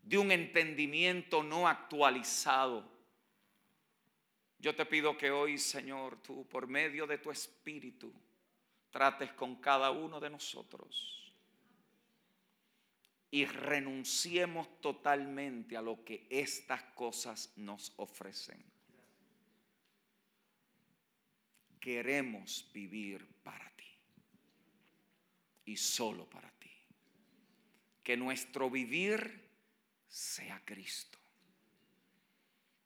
[0.01, 2.89] de un entendimiento no actualizado.
[4.61, 8.15] Yo te pido que hoy, Señor, tú por medio de tu Espíritu,
[8.93, 11.23] trates con cada uno de nosotros
[13.33, 18.63] y renunciemos totalmente a lo que estas cosas nos ofrecen.
[21.81, 23.89] Queremos vivir para ti
[25.65, 26.71] y solo para ti.
[28.05, 29.49] Que nuestro vivir
[30.07, 31.19] sea Cristo,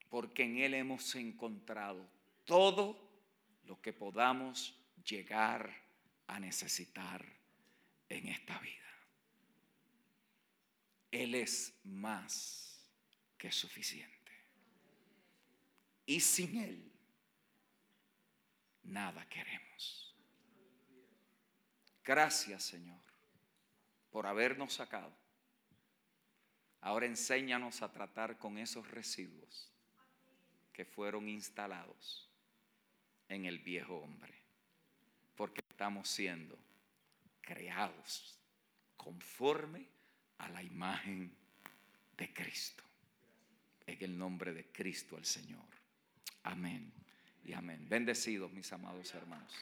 [0.08, 2.06] porque en Él hemos encontrado
[2.44, 2.96] todo
[3.64, 5.85] lo que podamos llegar
[6.26, 7.24] a necesitar
[8.08, 8.86] en esta vida.
[11.10, 12.88] Él es más
[13.38, 14.14] que suficiente.
[16.04, 16.92] Y sin Él,
[18.82, 20.14] nada queremos.
[22.04, 23.00] Gracias Señor
[24.10, 25.12] por habernos sacado.
[26.80, 29.72] Ahora enséñanos a tratar con esos residuos
[30.72, 32.30] que fueron instalados
[33.28, 34.45] en el viejo hombre.
[35.76, 36.58] Estamos siendo
[37.42, 38.40] creados
[38.96, 39.86] conforme
[40.38, 41.30] a la imagen
[42.16, 42.82] de Cristo.
[43.86, 45.66] En el nombre de Cristo el Señor.
[46.44, 46.90] Amén
[47.44, 47.86] y amén.
[47.90, 49.52] Bendecidos mis amados hermanos.